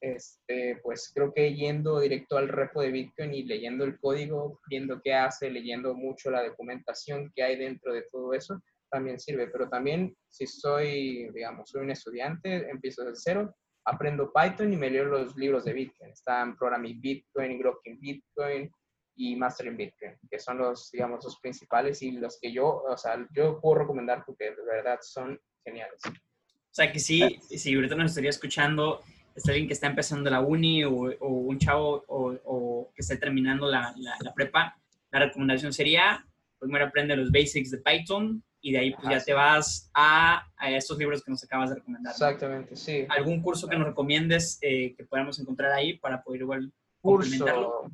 este, 0.00 0.80
pues 0.82 1.12
creo 1.14 1.32
que 1.32 1.54
yendo 1.54 2.00
directo 2.00 2.36
al 2.36 2.48
repo 2.48 2.82
de 2.82 2.90
Bitcoin 2.90 3.32
y 3.32 3.44
leyendo 3.44 3.84
el 3.84 4.00
código, 4.00 4.60
viendo 4.68 5.00
qué 5.00 5.14
hace, 5.14 5.48
leyendo 5.48 5.94
mucho 5.94 6.32
la 6.32 6.42
documentación 6.42 7.30
que 7.36 7.44
hay 7.44 7.56
dentro 7.56 7.94
de 7.94 8.02
todo 8.10 8.34
eso, 8.34 8.60
también 8.92 9.18
sirve. 9.18 9.48
Pero 9.48 9.68
también 9.68 10.14
si 10.28 10.46
soy, 10.46 11.30
digamos, 11.32 11.70
soy 11.70 11.82
un 11.82 11.90
estudiante, 11.90 12.70
empiezo 12.70 13.04
desde 13.04 13.20
cero, 13.22 13.54
aprendo 13.84 14.32
Python 14.32 14.72
y 14.72 14.76
me 14.76 14.90
leo 14.90 15.06
los 15.06 15.36
libros 15.36 15.64
de 15.64 15.72
Bitcoin. 15.72 16.12
Están 16.12 16.56
Programming 16.56 17.00
Bitcoin, 17.00 17.58
Grokking 17.58 17.98
Bitcoin 17.98 18.70
y 19.16 19.36
Mastering 19.36 19.76
Bitcoin, 19.76 20.12
que 20.30 20.38
son 20.38 20.58
los, 20.58 20.90
digamos, 20.90 21.24
los 21.24 21.38
principales 21.40 22.00
y 22.02 22.12
los 22.12 22.38
que 22.40 22.52
yo, 22.52 22.82
o 22.82 22.96
sea, 22.96 23.26
yo 23.34 23.60
puedo 23.60 23.80
recomendar 23.80 24.22
porque 24.24 24.50
de 24.50 24.64
verdad 24.64 24.98
son 25.02 25.38
geniales. 25.64 26.00
O 26.06 26.74
sea, 26.74 26.90
que 26.90 26.98
sí, 26.98 27.38
si 27.48 27.74
ahorita 27.74 27.94
nos 27.94 28.12
estaría 28.12 28.30
escuchando, 28.30 29.02
está 29.34 29.50
alguien 29.50 29.66
que 29.66 29.74
está 29.74 29.86
empezando 29.86 30.30
la 30.30 30.40
uni 30.40 30.84
o, 30.84 30.92
un 30.92 31.58
chavo 31.58 32.02
o, 32.08 32.90
que 32.94 33.02
está 33.02 33.18
terminando 33.18 33.66
la, 33.66 33.94
la, 33.96 34.32
prepa, 34.34 34.74
la 35.10 35.18
recomendación 35.18 35.72
sería, 35.72 36.26
primero 36.58 36.86
aprende 36.86 37.16
los 37.16 37.30
basics 37.30 37.70
de 37.70 37.78
Python, 37.78 38.42
y 38.62 38.72
de 38.72 38.78
ahí 38.78 38.94
pues 38.94 39.08
ya 39.10 39.22
te 39.22 39.34
vas 39.34 39.90
a, 39.92 40.46
a, 40.56 40.70
estos 40.70 40.96
libros 40.96 41.22
que 41.22 41.30
nos 41.30 41.42
acabas 41.42 41.70
de 41.70 41.76
recomendar. 41.76 42.12
Exactamente, 42.12 42.76
sí. 42.76 43.04
¿Algún 43.08 43.42
curso 43.42 43.68
que 43.68 43.76
nos 43.76 43.88
recomiendes 43.88 44.58
eh, 44.62 44.94
que 44.96 45.04
podamos 45.04 45.38
encontrar 45.40 45.72
ahí 45.72 45.98
para 45.98 46.22
poder 46.22 46.42
igual 46.42 46.72
curso. 47.02 47.90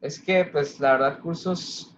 Es 0.00 0.20
que 0.20 0.44
pues 0.44 0.78
la 0.80 0.92
verdad 0.92 1.20
cursos... 1.20 1.94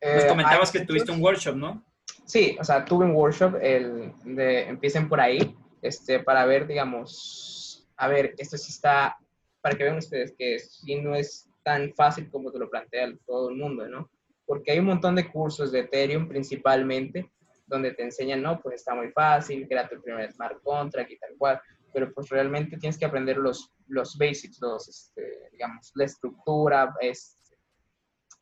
Eh, 0.00 0.26
comentabas 0.28 0.72
que 0.72 0.80
tuviste 0.80 1.12
un 1.12 1.22
workshop, 1.22 1.54
¿no? 1.54 1.84
Sí, 2.24 2.56
o 2.60 2.64
sea, 2.64 2.84
tuve 2.84 3.04
un 3.04 3.12
workshop, 3.12 3.56
el 3.60 4.12
de 4.24 4.68
empiecen 4.68 5.08
por 5.08 5.20
ahí, 5.20 5.56
este, 5.82 6.20
para 6.20 6.46
ver, 6.46 6.66
digamos, 6.66 7.86
a 7.96 8.08
ver, 8.08 8.34
esto 8.38 8.56
sí 8.56 8.72
está, 8.72 9.18
para 9.60 9.76
que 9.76 9.84
vean 9.84 9.98
ustedes 9.98 10.34
que 10.36 10.58
sí 10.58 10.96
no 10.96 11.14
es 11.14 11.48
tan 11.62 11.92
fácil 11.94 12.30
como 12.30 12.50
te 12.50 12.58
lo 12.58 12.70
plantea 12.70 13.12
todo 13.26 13.50
el 13.50 13.56
mundo, 13.56 13.86
¿no? 13.88 14.10
Porque 14.50 14.72
hay 14.72 14.80
un 14.80 14.86
montón 14.86 15.14
de 15.14 15.30
cursos 15.30 15.70
de 15.70 15.78
Ethereum 15.78 16.26
principalmente, 16.26 17.30
donde 17.68 17.92
te 17.92 18.02
enseñan, 18.02 18.42
no, 18.42 18.60
pues 18.60 18.80
está 18.80 18.96
muy 18.96 19.12
fácil, 19.12 19.68
crea 19.68 19.88
tu 19.88 20.02
primer 20.02 20.28
smart 20.32 20.60
contract 20.64 21.08
y 21.08 21.18
tal 21.20 21.36
cual, 21.38 21.62
pero 21.94 22.12
pues 22.12 22.28
realmente 22.30 22.76
tienes 22.76 22.98
que 22.98 23.04
aprender 23.04 23.36
los, 23.36 23.72
los 23.86 24.18
basics, 24.18 24.58
los, 24.60 24.88
este, 24.88 25.50
digamos, 25.52 25.92
la 25.94 26.04
estructura, 26.04 26.92
es, 27.00 27.38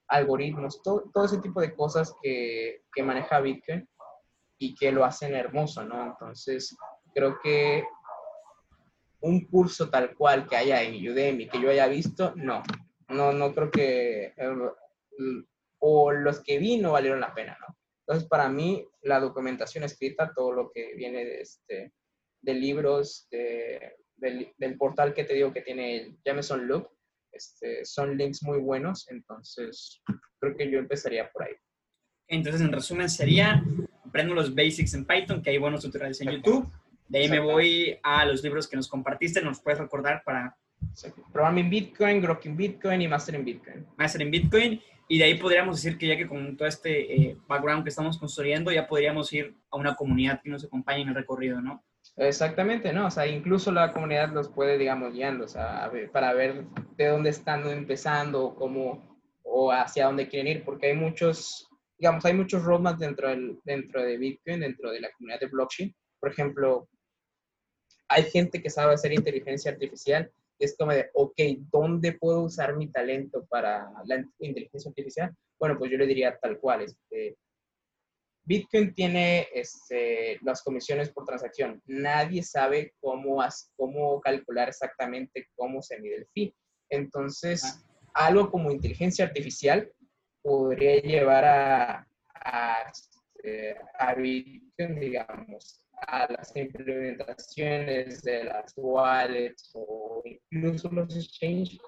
algoritmos, 0.07 0.83
todo, 0.83 1.11
todo, 1.13 1.27
ese 1.27 1.43
tipo 1.43 1.61
de 1.61 1.75
cosas 1.75 2.15
que, 2.23 2.85
que 2.95 3.03
maneja 3.03 3.41
Bitcoin 3.41 3.87
y 4.57 4.75
que 4.77 4.91
lo 4.91 5.05
hacen 5.05 5.35
hermoso, 5.35 5.85
¿no? 5.85 6.07
Entonces, 6.07 6.75
creo 7.15 7.39
que 7.39 7.85
un 9.21 9.45
curso 9.45 9.91
tal 9.91 10.17
cual 10.17 10.49
que 10.49 10.57
haya 10.57 10.83
en 10.83 10.95
Udemy, 11.07 11.51
que 11.51 11.61
yo 11.61 11.69
haya 11.69 11.87
visto, 11.87 12.33
no, 12.35 12.63
no, 13.11 13.35
no 13.35 13.55
creo 13.55 13.71
que 13.71 14.33
eh, 14.35 14.57
o 15.79 16.13
los 16.13 16.43
que 16.43 16.59
vi 16.59 16.77
no 16.77 16.93
valieron 16.93 17.21
la 17.21 17.35
pena, 17.35 17.57
¿no? 17.61 17.77
Entonces, 18.09 18.29
para 18.29 18.49
mí, 18.49 18.87
la 19.03 19.21
documentación 19.21 19.85
escrita, 19.85 20.33
todo 20.35 20.53
lo 20.53 20.71
que 20.73 20.95
viene 20.95 21.27
de, 21.27 21.41
este, 21.43 21.93
de 22.41 22.55
libros, 22.55 23.29
de, 23.31 23.97
del, 24.17 24.79
portal 24.79 25.13
que 25.13 25.25
te 25.25 25.35
digo 25.35 25.53
que 25.53 25.61
tiene 25.61 25.97
el 25.97 26.19
Jameson 26.25 26.67
Loop, 26.67 26.89
este, 27.31 27.85
son 27.85 28.17
links 28.17 28.43
muy 28.43 28.59
buenos, 28.61 29.07
entonces 29.11 30.03
creo 30.41 30.57
que 30.57 30.71
yo 30.71 30.79
empezaría 30.79 31.31
por 31.31 31.45
ahí. 31.45 31.53
Entonces, 32.29 32.63
en 32.63 32.73
resumen, 32.73 33.11
sería, 33.11 33.63
aprendo 34.07 34.35
los 34.35 34.55
basics 34.55 34.95
en 34.95 35.05
Python, 35.05 35.43
que 35.43 35.51
hay 35.51 35.59
buenos 35.59 35.83
tutoriales 35.83 36.19
en 36.23 36.31
YouTube. 36.31 36.67
De 37.09 37.19
ahí 37.19 37.29
me 37.29 37.41
voy 37.41 37.99
a 38.03 38.25
los 38.25 38.43
libros 38.43 38.67
que 38.67 38.77
nos 38.77 38.89
compartiste, 38.89 39.43
nos 39.43 39.61
puedes 39.61 39.81
recordar 39.81 40.23
para... 40.25 40.57
Programming 41.33 41.69
Bitcoin, 41.69 42.23
Grokking 42.23 42.57
Bitcoin 42.57 43.03
y 43.03 43.09
Mastering 43.09 43.45
Bitcoin. 43.45 43.87
Mastering 43.97 44.31
Bitcoin 44.31 44.81
y 45.09 45.19
de 45.19 45.25
ahí 45.25 45.39
podríamos 45.39 45.77
decir 45.77 45.97
que 45.97 46.07
ya 46.07 46.17
que 46.17 46.29
con 46.29 46.57
todo 46.57 46.69
este 46.69 47.15
eh, 47.15 47.37
background 47.49 47.83
que 47.83 47.89
estamos 47.89 48.19
construyendo, 48.19 48.71
ya 48.71 48.87
podríamos 48.87 49.33
ir 49.33 49.57
a 49.71 49.79
una 49.79 49.97
comunidad 49.97 50.41
que 50.43 50.51
nos 50.51 50.65
acompañe 50.65 51.03
en 51.03 51.09
el 51.09 51.15
recorrido, 51.15 51.63
¿no? 51.63 51.83
Exactamente, 52.17 52.93
¿no? 52.93 53.07
O 53.07 53.11
sea, 53.11 53.27
incluso 53.27 53.73
la 53.73 53.93
comunidad 53.93 54.31
los 54.33 54.49
puede, 54.51 54.77
digamos, 54.77 55.15
guiando, 55.15 55.45
o 55.45 55.49
sea, 55.49 55.91
para 56.13 56.35
ver 56.35 56.67
de 56.97 57.07
dónde 57.07 57.31
están 57.31 57.67
empezando, 57.69 58.55
cómo, 58.55 59.19
o 59.43 59.73
hacia 59.73 60.07
dónde 60.07 60.29
quieren 60.29 60.59
ir, 60.59 60.65
porque 60.65 60.89
hay 60.89 60.97
muchos, 60.97 61.69
digamos, 61.97 62.25
hay 62.27 62.35
muchos 62.35 62.63
roadmaps 62.63 62.99
dentro, 62.99 63.29
del, 63.29 63.59
dentro 63.65 64.03
de 64.03 64.19
Bitcoin, 64.19 64.61
dentro 64.61 64.91
de 64.91 65.01
la 65.01 65.11
comunidad 65.17 65.41
de 65.41 65.47
blockchain. 65.47 65.95
Por 66.21 66.31
ejemplo, 66.31 66.89
hay 68.09 68.25
gente 68.25 68.61
que 68.61 68.69
sabe 68.69 68.95
hacer 68.95 69.13
inteligencia 69.13 69.71
artificial 69.71 70.31
es 70.59 70.77
como 70.77 70.93
de, 70.93 71.11
ok, 71.15 71.35
¿dónde 71.71 72.13
puedo 72.13 72.43
usar 72.43 72.77
mi 72.77 72.91
talento 72.91 73.47
para 73.47 73.91
la 74.05 74.25
inteligencia 74.41 74.89
artificial? 74.89 75.35
Bueno, 75.59 75.79
pues 75.79 75.91
yo 75.91 75.99
le 75.99 76.07
diría 76.07 76.39
tal 76.39 76.59
cual, 76.59 76.83
este, 76.83 77.37
Bitcoin 78.49 78.95
tiene 78.95 79.47
este, 79.53 80.39
las 80.43 80.63
comisiones 80.63 81.11
por 81.11 81.27
transacción. 81.27 81.83
Nadie 81.85 82.43
sabe 82.43 82.95
cómo, 82.99 83.45
cómo 83.77 84.21
calcular 84.23 84.69
exactamente 84.69 85.49
cómo 85.55 85.83
se 85.83 86.01
mide 86.01 86.17
el 86.17 86.27
fee. 86.33 86.55
Entonces, 86.89 87.63
ah. 87.65 88.27
algo 88.27 88.51
como 88.51 88.71
inteligencia 88.71 89.27
artificial 89.27 89.93
podría 90.43 90.97
llevar 91.03 91.45
a, 91.45 92.09
a, 92.35 92.91
este, 92.91 93.77
a 93.99 94.15
Bitcoin, 94.15 94.99
digamos, 94.99 95.83
a 96.07 96.31
las 96.33 96.55
implementaciones 96.55 98.23
de 98.23 98.45
las 98.45 98.73
wallets 98.77 99.71
o 99.75 100.23
incluso 100.25 100.91
los 100.91 101.15
exchanges, 101.17 101.79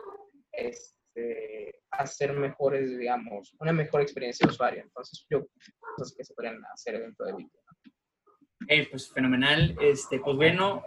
este, 0.52 1.80
hacer 1.90 2.32
mejores, 2.32 2.98
digamos, 2.98 3.54
una 3.60 3.72
mejor 3.72 4.02
experiencia 4.02 4.46
de 4.46 4.52
usuario. 4.52 4.82
Entonces, 4.82 5.26
yo 5.30 5.46
cosas 5.96 6.14
que 6.16 6.24
se 6.24 6.34
podrían 6.34 6.60
hacer 6.72 7.00
dentro 7.00 7.26
de 7.26 7.32
Bitcoin. 7.32 7.60
Eh, 8.68 8.86
pues 8.90 9.10
fenomenal. 9.10 9.76
Este, 9.80 10.20
pues 10.20 10.36
bueno, 10.36 10.84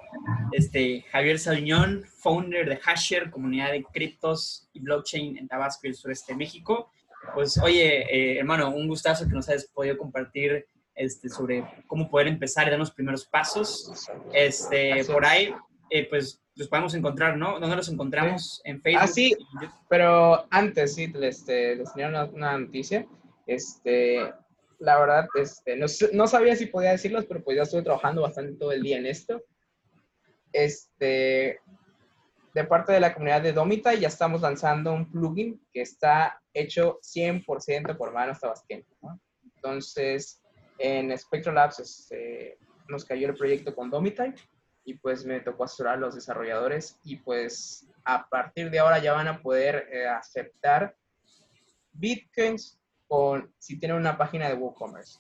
este, 0.52 1.02
Javier 1.12 1.40
Sabiñón, 1.40 2.04
founder 2.22 2.70
de 2.70 2.80
Hasher, 2.86 3.32
comunidad 3.32 3.72
de 3.72 3.84
criptos 3.84 4.70
y 4.74 4.80
blockchain 4.80 5.38
en 5.38 5.48
Tabasco 5.48 5.82
y 5.84 5.90
el 5.90 5.96
sureste 5.96 6.34
de 6.34 6.38
México. 6.38 6.92
Pues 7.34 7.58
oye, 7.58 8.04
eh, 8.04 8.40
hermano, 8.40 8.70
un 8.70 8.88
gustazo 8.88 9.28
que 9.28 9.34
nos 9.34 9.50
hayas 9.50 9.66
podido 9.68 9.98
compartir 9.98 10.68
este, 10.96 11.30
sobre 11.30 11.64
cómo 11.88 12.10
poder 12.10 12.28
empezar 12.28 12.68
y 12.68 12.72
dar 12.72 12.80
los 12.80 12.92
primeros 12.92 13.26
pasos. 13.26 13.92
Este, 14.34 15.04
por 15.06 15.26
ahí, 15.26 15.54
eh, 15.90 16.08
pues 16.10 16.42
los 16.56 16.68
podemos 16.68 16.94
encontrar, 16.94 17.38
¿no? 17.38 17.60
¿Dónde 17.60 17.76
los 17.76 17.90
encontramos? 17.90 18.62
En 18.64 18.82
Facebook. 18.82 19.02
Ah, 19.04 19.08
sí, 19.08 19.36
pero 19.90 20.46
antes, 20.52 20.96
sí, 20.96 21.08
les, 21.08 21.40
este, 21.40 21.76
les 21.76 21.92
tenía 21.94 22.10
una, 22.10 22.26
una, 22.26 22.58
noticia. 22.58 23.08
Este, 23.48 24.32
la 24.80 25.00
verdad, 25.00 25.28
este, 25.36 25.76
no, 25.76 25.88
no, 26.14 26.28
sabía 26.28 26.56
si 26.56 26.68
podía 26.68 26.92
decirlos, 26.92 27.26
pero 27.26 27.44
pues 27.44 27.58
ya 27.58 27.64
estuve 27.64 27.82
trabajando 27.82 28.22
bastante 28.22 28.54
todo 28.54 28.72
el 28.72 28.84
día 28.84 28.98
en 28.98 29.08
esto. 29.08 29.42
Este, 30.52 31.60
de 32.54 32.64
parte 32.66 32.94
de 32.94 33.00
la 33.00 33.14
comunidad 33.14 33.42
de 33.42 33.54
Domita, 33.54 33.96
ya 33.96 34.08
estamos 34.08 34.42
lanzando 34.42 34.94
un 34.94 35.12
plugin 35.12 35.60
que 35.74 35.82
está 35.82 36.40
hecho 36.54 37.00
100% 37.02 37.98
por 37.98 38.14
manos 38.14 38.40
tabasqueñas. 38.40 38.86
¿no? 39.02 39.20
Entonces, 39.56 40.43
en 40.78 41.18
Spectral 41.18 41.56
Labs 41.56 41.80
este, 41.80 42.58
nos 42.88 43.06
cayó 43.06 43.30
el 43.30 43.36
proyecto 43.36 43.76
con 43.76 43.90
Domita 43.90 44.34
y 44.86 44.96
pues 44.96 45.26
me 45.26 45.40
tocó 45.40 45.64
asesorar 45.64 45.96
a 45.96 45.98
los 45.98 46.16
desarrolladores 46.16 46.98
y 47.04 47.18
pues 47.18 47.88
a 48.04 48.28
partir 48.28 48.70
de 48.70 48.80
ahora 48.80 49.00
ya 49.00 49.14
van 49.14 49.28
a 49.28 49.42
poder 49.42 49.88
eh, 49.92 50.08
aceptar 50.08 50.96
bitcoins 51.94 52.80
con, 53.08 53.54
si 53.58 53.80
tienen 53.80 53.98
una 53.98 54.18
página 54.18 54.50
de 54.50 54.56
WooCommerce. 54.56 55.20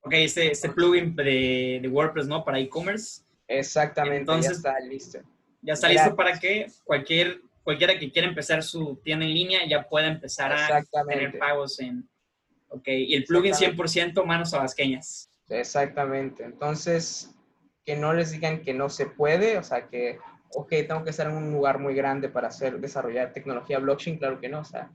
Ok, 0.00 0.12
este, 0.12 0.52
este 0.52 0.68
plugin 0.68 1.16
de, 1.16 1.80
de 1.82 1.88
WordPress, 1.88 2.28
¿no? 2.28 2.44
Para 2.44 2.60
e-commerce. 2.60 3.22
Exactamente, 3.48 4.18
Entonces, 4.18 4.62
ya 4.62 4.70
está 4.70 4.80
listo. 4.80 5.18
Ya 5.62 5.72
está 5.72 5.88
listo 5.88 6.14
para 6.14 6.38
que 6.38 6.66
cualquier, 6.84 7.40
cualquiera 7.64 7.98
que 7.98 8.12
quiera 8.12 8.28
empezar 8.28 8.62
su 8.62 8.96
tienda 9.02 9.24
en 9.24 9.34
línea 9.34 9.66
ya 9.68 9.88
pueda 9.88 10.06
empezar 10.06 10.52
a 10.52 10.84
tener 11.08 11.36
pagos 11.38 11.80
en... 11.80 12.08
Ok, 12.68 12.88
y 12.88 13.14
el 13.14 13.24
plugin 13.24 13.54
100% 13.54 14.24
manos 14.24 14.52
abasqueñas. 14.54 15.30
Exactamente. 15.48 16.44
Entonces, 16.44 17.34
que 17.84 17.96
no 17.96 18.12
les 18.12 18.32
digan 18.32 18.62
que 18.62 18.74
no 18.74 18.88
se 18.88 19.06
puede, 19.06 19.58
o 19.58 19.62
sea, 19.62 19.88
que, 19.88 20.18
ok, 20.50 20.68
tengo 20.68 21.04
que 21.04 21.10
estar 21.10 21.28
en 21.28 21.36
un 21.36 21.52
lugar 21.52 21.78
muy 21.78 21.94
grande 21.94 22.28
para 22.28 22.48
hacer, 22.48 22.80
desarrollar 22.80 23.32
tecnología 23.32 23.78
blockchain, 23.78 24.18
claro 24.18 24.40
que 24.40 24.48
no, 24.48 24.60
o 24.60 24.64
sea, 24.64 24.90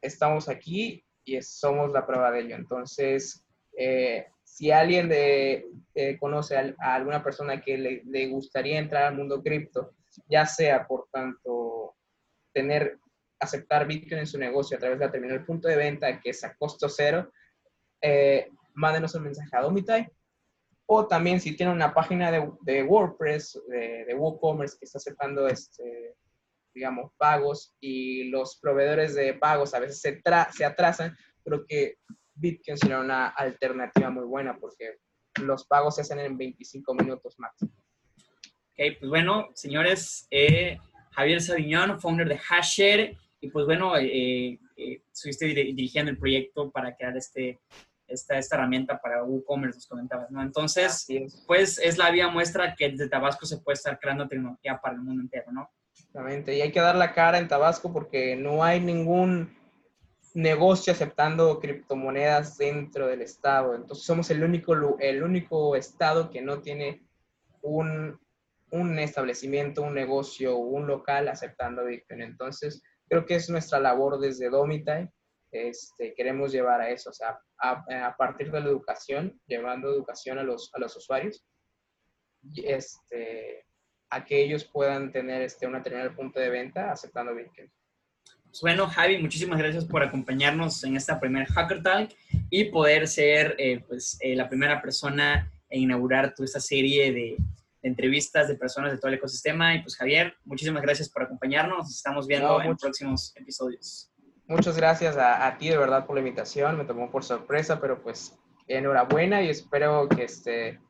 estamos 0.00 0.48
aquí 0.48 1.04
y 1.24 1.40
somos 1.42 1.90
la 1.90 2.06
prueba 2.06 2.30
de 2.30 2.40
ello. 2.40 2.56
Entonces, 2.56 3.44
eh, 3.76 4.26
si 4.44 4.70
alguien 4.70 5.08
de, 5.08 5.66
eh, 5.94 6.16
conoce 6.18 6.56
a, 6.56 6.94
alguna 6.94 7.22
persona 7.22 7.60
que 7.60 7.76
le, 7.76 8.02
le, 8.04 8.28
gustaría 8.28 8.78
entrar 8.78 9.04
al 9.04 9.16
mundo 9.16 9.42
cripto, 9.42 9.94
ya 10.28 10.46
sea 10.46 10.86
por 10.86 11.08
tanto 11.10 11.96
tener, 12.52 12.98
aceptar 13.40 13.86
Bitcoin 13.86 14.20
en 14.20 14.26
su 14.26 14.38
negocio 14.38 14.76
a 14.76 14.80
través 14.80 14.98
de 14.98 15.06
la 15.06 15.12
terminal 15.12 15.44
punto 15.44 15.68
de 15.68 15.76
venta, 15.76 16.20
que 16.20 16.30
es 16.30 16.44
a 16.44 16.54
costo 16.54 16.88
cero, 16.88 17.32
eh, 18.00 18.48
mándenos 18.74 19.14
un 19.14 19.24
mensaje 19.24 19.56
a 19.56 19.62
Domitai 19.62 20.08
o 20.92 21.06
también 21.06 21.40
si 21.40 21.56
tiene 21.56 21.70
una 21.70 21.94
página 21.94 22.32
de, 22.32 22.82
WordPress, 22.82 23.62
de, 23.68 24.12
WooCommerce 24.12 24.76
que 24.76 24.86
está 24.86 24.98
aceptando, 24.98 25.46
este, 25.46 26.16
digamos, 26.74 27.12
pagos 27.16 27.76
y 27.78 28.24
los 28.24 28.58
proveedores 28.58 29.14
de 29.14 29.34
pagos 29.34 29.72
a 29.72 29.78
veces 29.78 30.00
se, 30.00 30.20
se 30.52 30.64
atrasan, 30.64 31.16
creo 31.44 31.64
que 31.64 31.98
Bitcoin 32.34 32.76
sería 32.76 32.98
una 32.98 33.28
alternativa 33.28 34.10
muy 34.10 34.24
buena 34.24 34.58
porque 34.58 34.96
los 35.40 35.64
pagos 35.64 35.94
se 35.94 36.00
hacen 36.00 36.18
en 36.18 36.36
25 36.36 36.92
minutos 36.94 37.38
máximo. 37.38 37.70
Ok, 37.70 38.98
pues 38.98 39.10
bueno, 39.10 39.48
señores, 39.54 40.26
eh, 40.32 40.76
Javier 41.12 41.40
Sabiñón, 41.40 42.00
founder 42.00 42.28
de 42.28 42.40
Hasher, 42.48 43.16
y 43.40 43.50
pues 43.50 43.66
bueno, 43.66 43.96
eh, 43.96 44.58
eh, 44.76 45.02
estuviste 45.12 45.46
dirigiendo 45.46 46.10
el 46.10 46.18
proyecto 46.18 46.70
para 46.70 46.94
crear 46.94 47.16
este, 47.16 47.58
esta, 48.06 48.36
esta 48.36 48.56
herramienta 48.56 49.00
para 49.00 49.24
WooCommerce, 49.24 49.78
nos 49.78 49.86
comentabas, 49.86 50.30
¿no? 50.30 50.42
Entonces, 50.42 51.06
pues 51.46 51.78
es 51.78 51.96
la 51.96 52.10
vía 52.10 52.28
muestra 52.28 52.74
que 52.74 52.90
desde 52.90 53.08
Tabasco 53.08 53.46
se 53.46 53.58
puede 53.58 53.74
estar 53.74 53.98
creando 53.98 54.28
tecnología 54.28 54.78
para 54.80 54.94
el 54.94 55.02
mundo 55.02 55.22
entero, 55.22 55.50
¿no? 55.52 55.70
Exactamente, 55.92 56.56
y 56.56 56.60
hay 56.60 56.72
que 56.72 56.80
dar 56.80 56.96
la 56.96 57.12
cara 57.12 57.38
en 57.38 57.48
Tabasco 57.48 57.92
porque 57.92 58.36
no 58.36 58.62
hay 58.62 58.80
ningún 58.80 59.56
negocio 60.34 60.92
aceptando 60.92 61.58
criptomonedas 61.60 62.58
dentro 62.58 63.06
del 63.06 63.22
estado. 63.22 63.74
Entonces 63.74 64.04
somos 64.04 64.30
el 64.30 64.44
único, 64.44 64.98
el 64.98 65.22
único 65.22 65.74
estado 65.76 66.30
que 66.30 66.40
no 66.40 66.60
tiene 66.60 67.02
un, 67.62 68.18
un 68.70 68.98
establecimiento, 68.98 69.82
un 69.82 69.94
negocio, 69.94 70.56
un 70.56 70.86
local 70.86 71.28
aceptando 71.28 71.84
Bitcoin. 71.84 72.22
Entonces 72.22 72.82
creo 73.10 73.26
que 73.26 73.34
es 73.34 73.50
nuestra 73.50 73.78
labor 73.78 74.18
desde 74.18 74.48
Domita 74.48 75.10
este, 75.52 76.14
queremos 76.14 76.52
llevar 76.52 76.80
a 76.80 76.90
eso, 76.90 77.10
o 77.10 77.12
sea, 77.12 77.40
a, 77.58 78.16
partir 78.16 78.50
de 78.52 78.60
la 78.60 78.68
educación, 78.68 79.40
llevando 79.46 79.90
educación 79.90 80.38
a 80.38 80.44
los, 80.44 80.70
a 80.74 80.78
los 80.78 80.96
usuarios, 80.96 81.44
este, 82.56 83.66
a 84.10 84.24
que 84.24 84.42
ellos 84.42 84.64
puedan 84.64 85.10
tener 85.10 85.42
este, 85.42 85.66
una 85.66 85.82
terminal 85.82 86.14
punto 86.14 86.38
de 86.38 86.50
venta 86.50 86.92
aceptando 86.92 87.34
Bitcoin. 87.34 87.70
Pues 88.44 88.60
bueno, 88.62 88.88
Javi, 88.88 89.18
muchísimas 89.18 89.58
gracias 89.58 89.84
por 89.84 90.02
acompañarnos 90.02 90.82
en 90.84 90.96
esta 90.96 91.20
primera 91.20 91.46
Hacker 91.46 91.82
Talk 91.82 92.10
y 92.48 92.64
poder 92.66 93.06
ser 93.06 93.54
eh, 93.58 93.80
pues, 93.86 94.18
eh, 94.20 94.34
la 94.34 94.48
primera 94.48 94.80
persona 94.80 95.52
en 95.68 95.82
inaugurar 95.82 96.34
toda 96.34 96.46
esta 96.46 96.60
serie 96.60 97.12
de, 97.12 97.36
entrevistas 97.82 98.48
de 98.48 98.56
personas 98.56 98.92
de 98.92 98.98
todo 98.98 99.08
el 99.08 99.14
ecosistema. 99.14 99.74
Y 99.74 99.82
pues 99.82 99.96
Javier, 99.96 100.34
muchísimas 100.44 100.82
gracias 100.82 101.08
por 101.08 101.22
acompañarnos. 101.22 101.78
Nos 101.78 101.96
estamos 101.96 102.26
viendo 102.26 102.60
en 102.60 102.76
próximos 102.76 103.32
episodios 103.36 104.10
muchas 104.50 104.76
gracias 104.76 105.16
a, 105.16 105.56
ti 105.58 105.68
de 105.68 105.78
verdad 105.78 106.06
por 106.06 106.16
la 106.16 106.20
invitación, 106.20 106.76
me 106.76 106.84
tomó 106.84 107.10
por 107.10 107.22
sorpresa, 107.22 107.80
pero 107.80 108.02
pues 108.02 108.36
enhorabuena 108.66 109.42
y 109.42 109.48
espero 109.48 110.08
que, 110.08 110.24
este, 110.24 110.80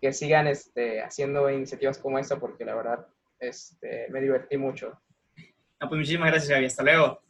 que 0.00 0.12
sigan 0.12 0.46
este, 0.46 1.02
haciendo 1.02 1.50
iniciativas 1.50 1.98
como 1.98 2.18
esta 2.18 2.38
porque 2.38 2.64
la 2.64 2.74
verdad 2.74 3.06
este, 3.40 4.06
me 4.10 4.20
divertí 4.20 4.56
mucho. 4.56 4.98
pues 5.78 5.90
muchísimas 5.90 6.30
gracias, 6.30 6.52
Javi. 6.52 6.66
Hasta 6.66 6.84
luego. 6.84 7.20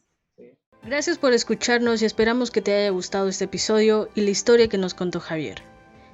Gracias 0.83 1.17
por 1.17 1.33
escucharnos 1.33 2.01
y 2.01 2.05
esperamos 2.05 2.51
que 2.51 2.61
te 2.61 2.73
haya 2.73 2.89
gustado 2.89 3.27
este 3.27 3.45
episodio 3.45 4.09
y 4.15 4.21
la 4.21 4.29
historia 4.29 4.67
que 4.67 4.77
nos 4.77 4.93
contó 4.93 5.19
Javier. 5.19 5.70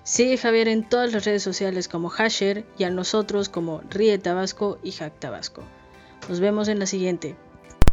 Sigue 0.08 0.38
Javier 0.38 0.70
en 0.70 0.88
todas 0.88 1.12
las 1.12 1.26
redes 1.26 1.44
sociales 1.44 1.90
como 1.90 2.10
Hasher 2.10 2.64
y 2.78 2.86
a 2.86 2.90
nosotros 2.90 3.50
como 3.50 3.82
Ríe 3.90 4.18
Tabasco 4.18 4.80
y 4.82 4.94
Hack 4.94 5.20
Tabasco. 5.20 5.64
Nos 6.30 6.40
vemos 6.40 6.70
en 6.70 6.80
la 6.80 6.86
siguiente. 6.86 7.36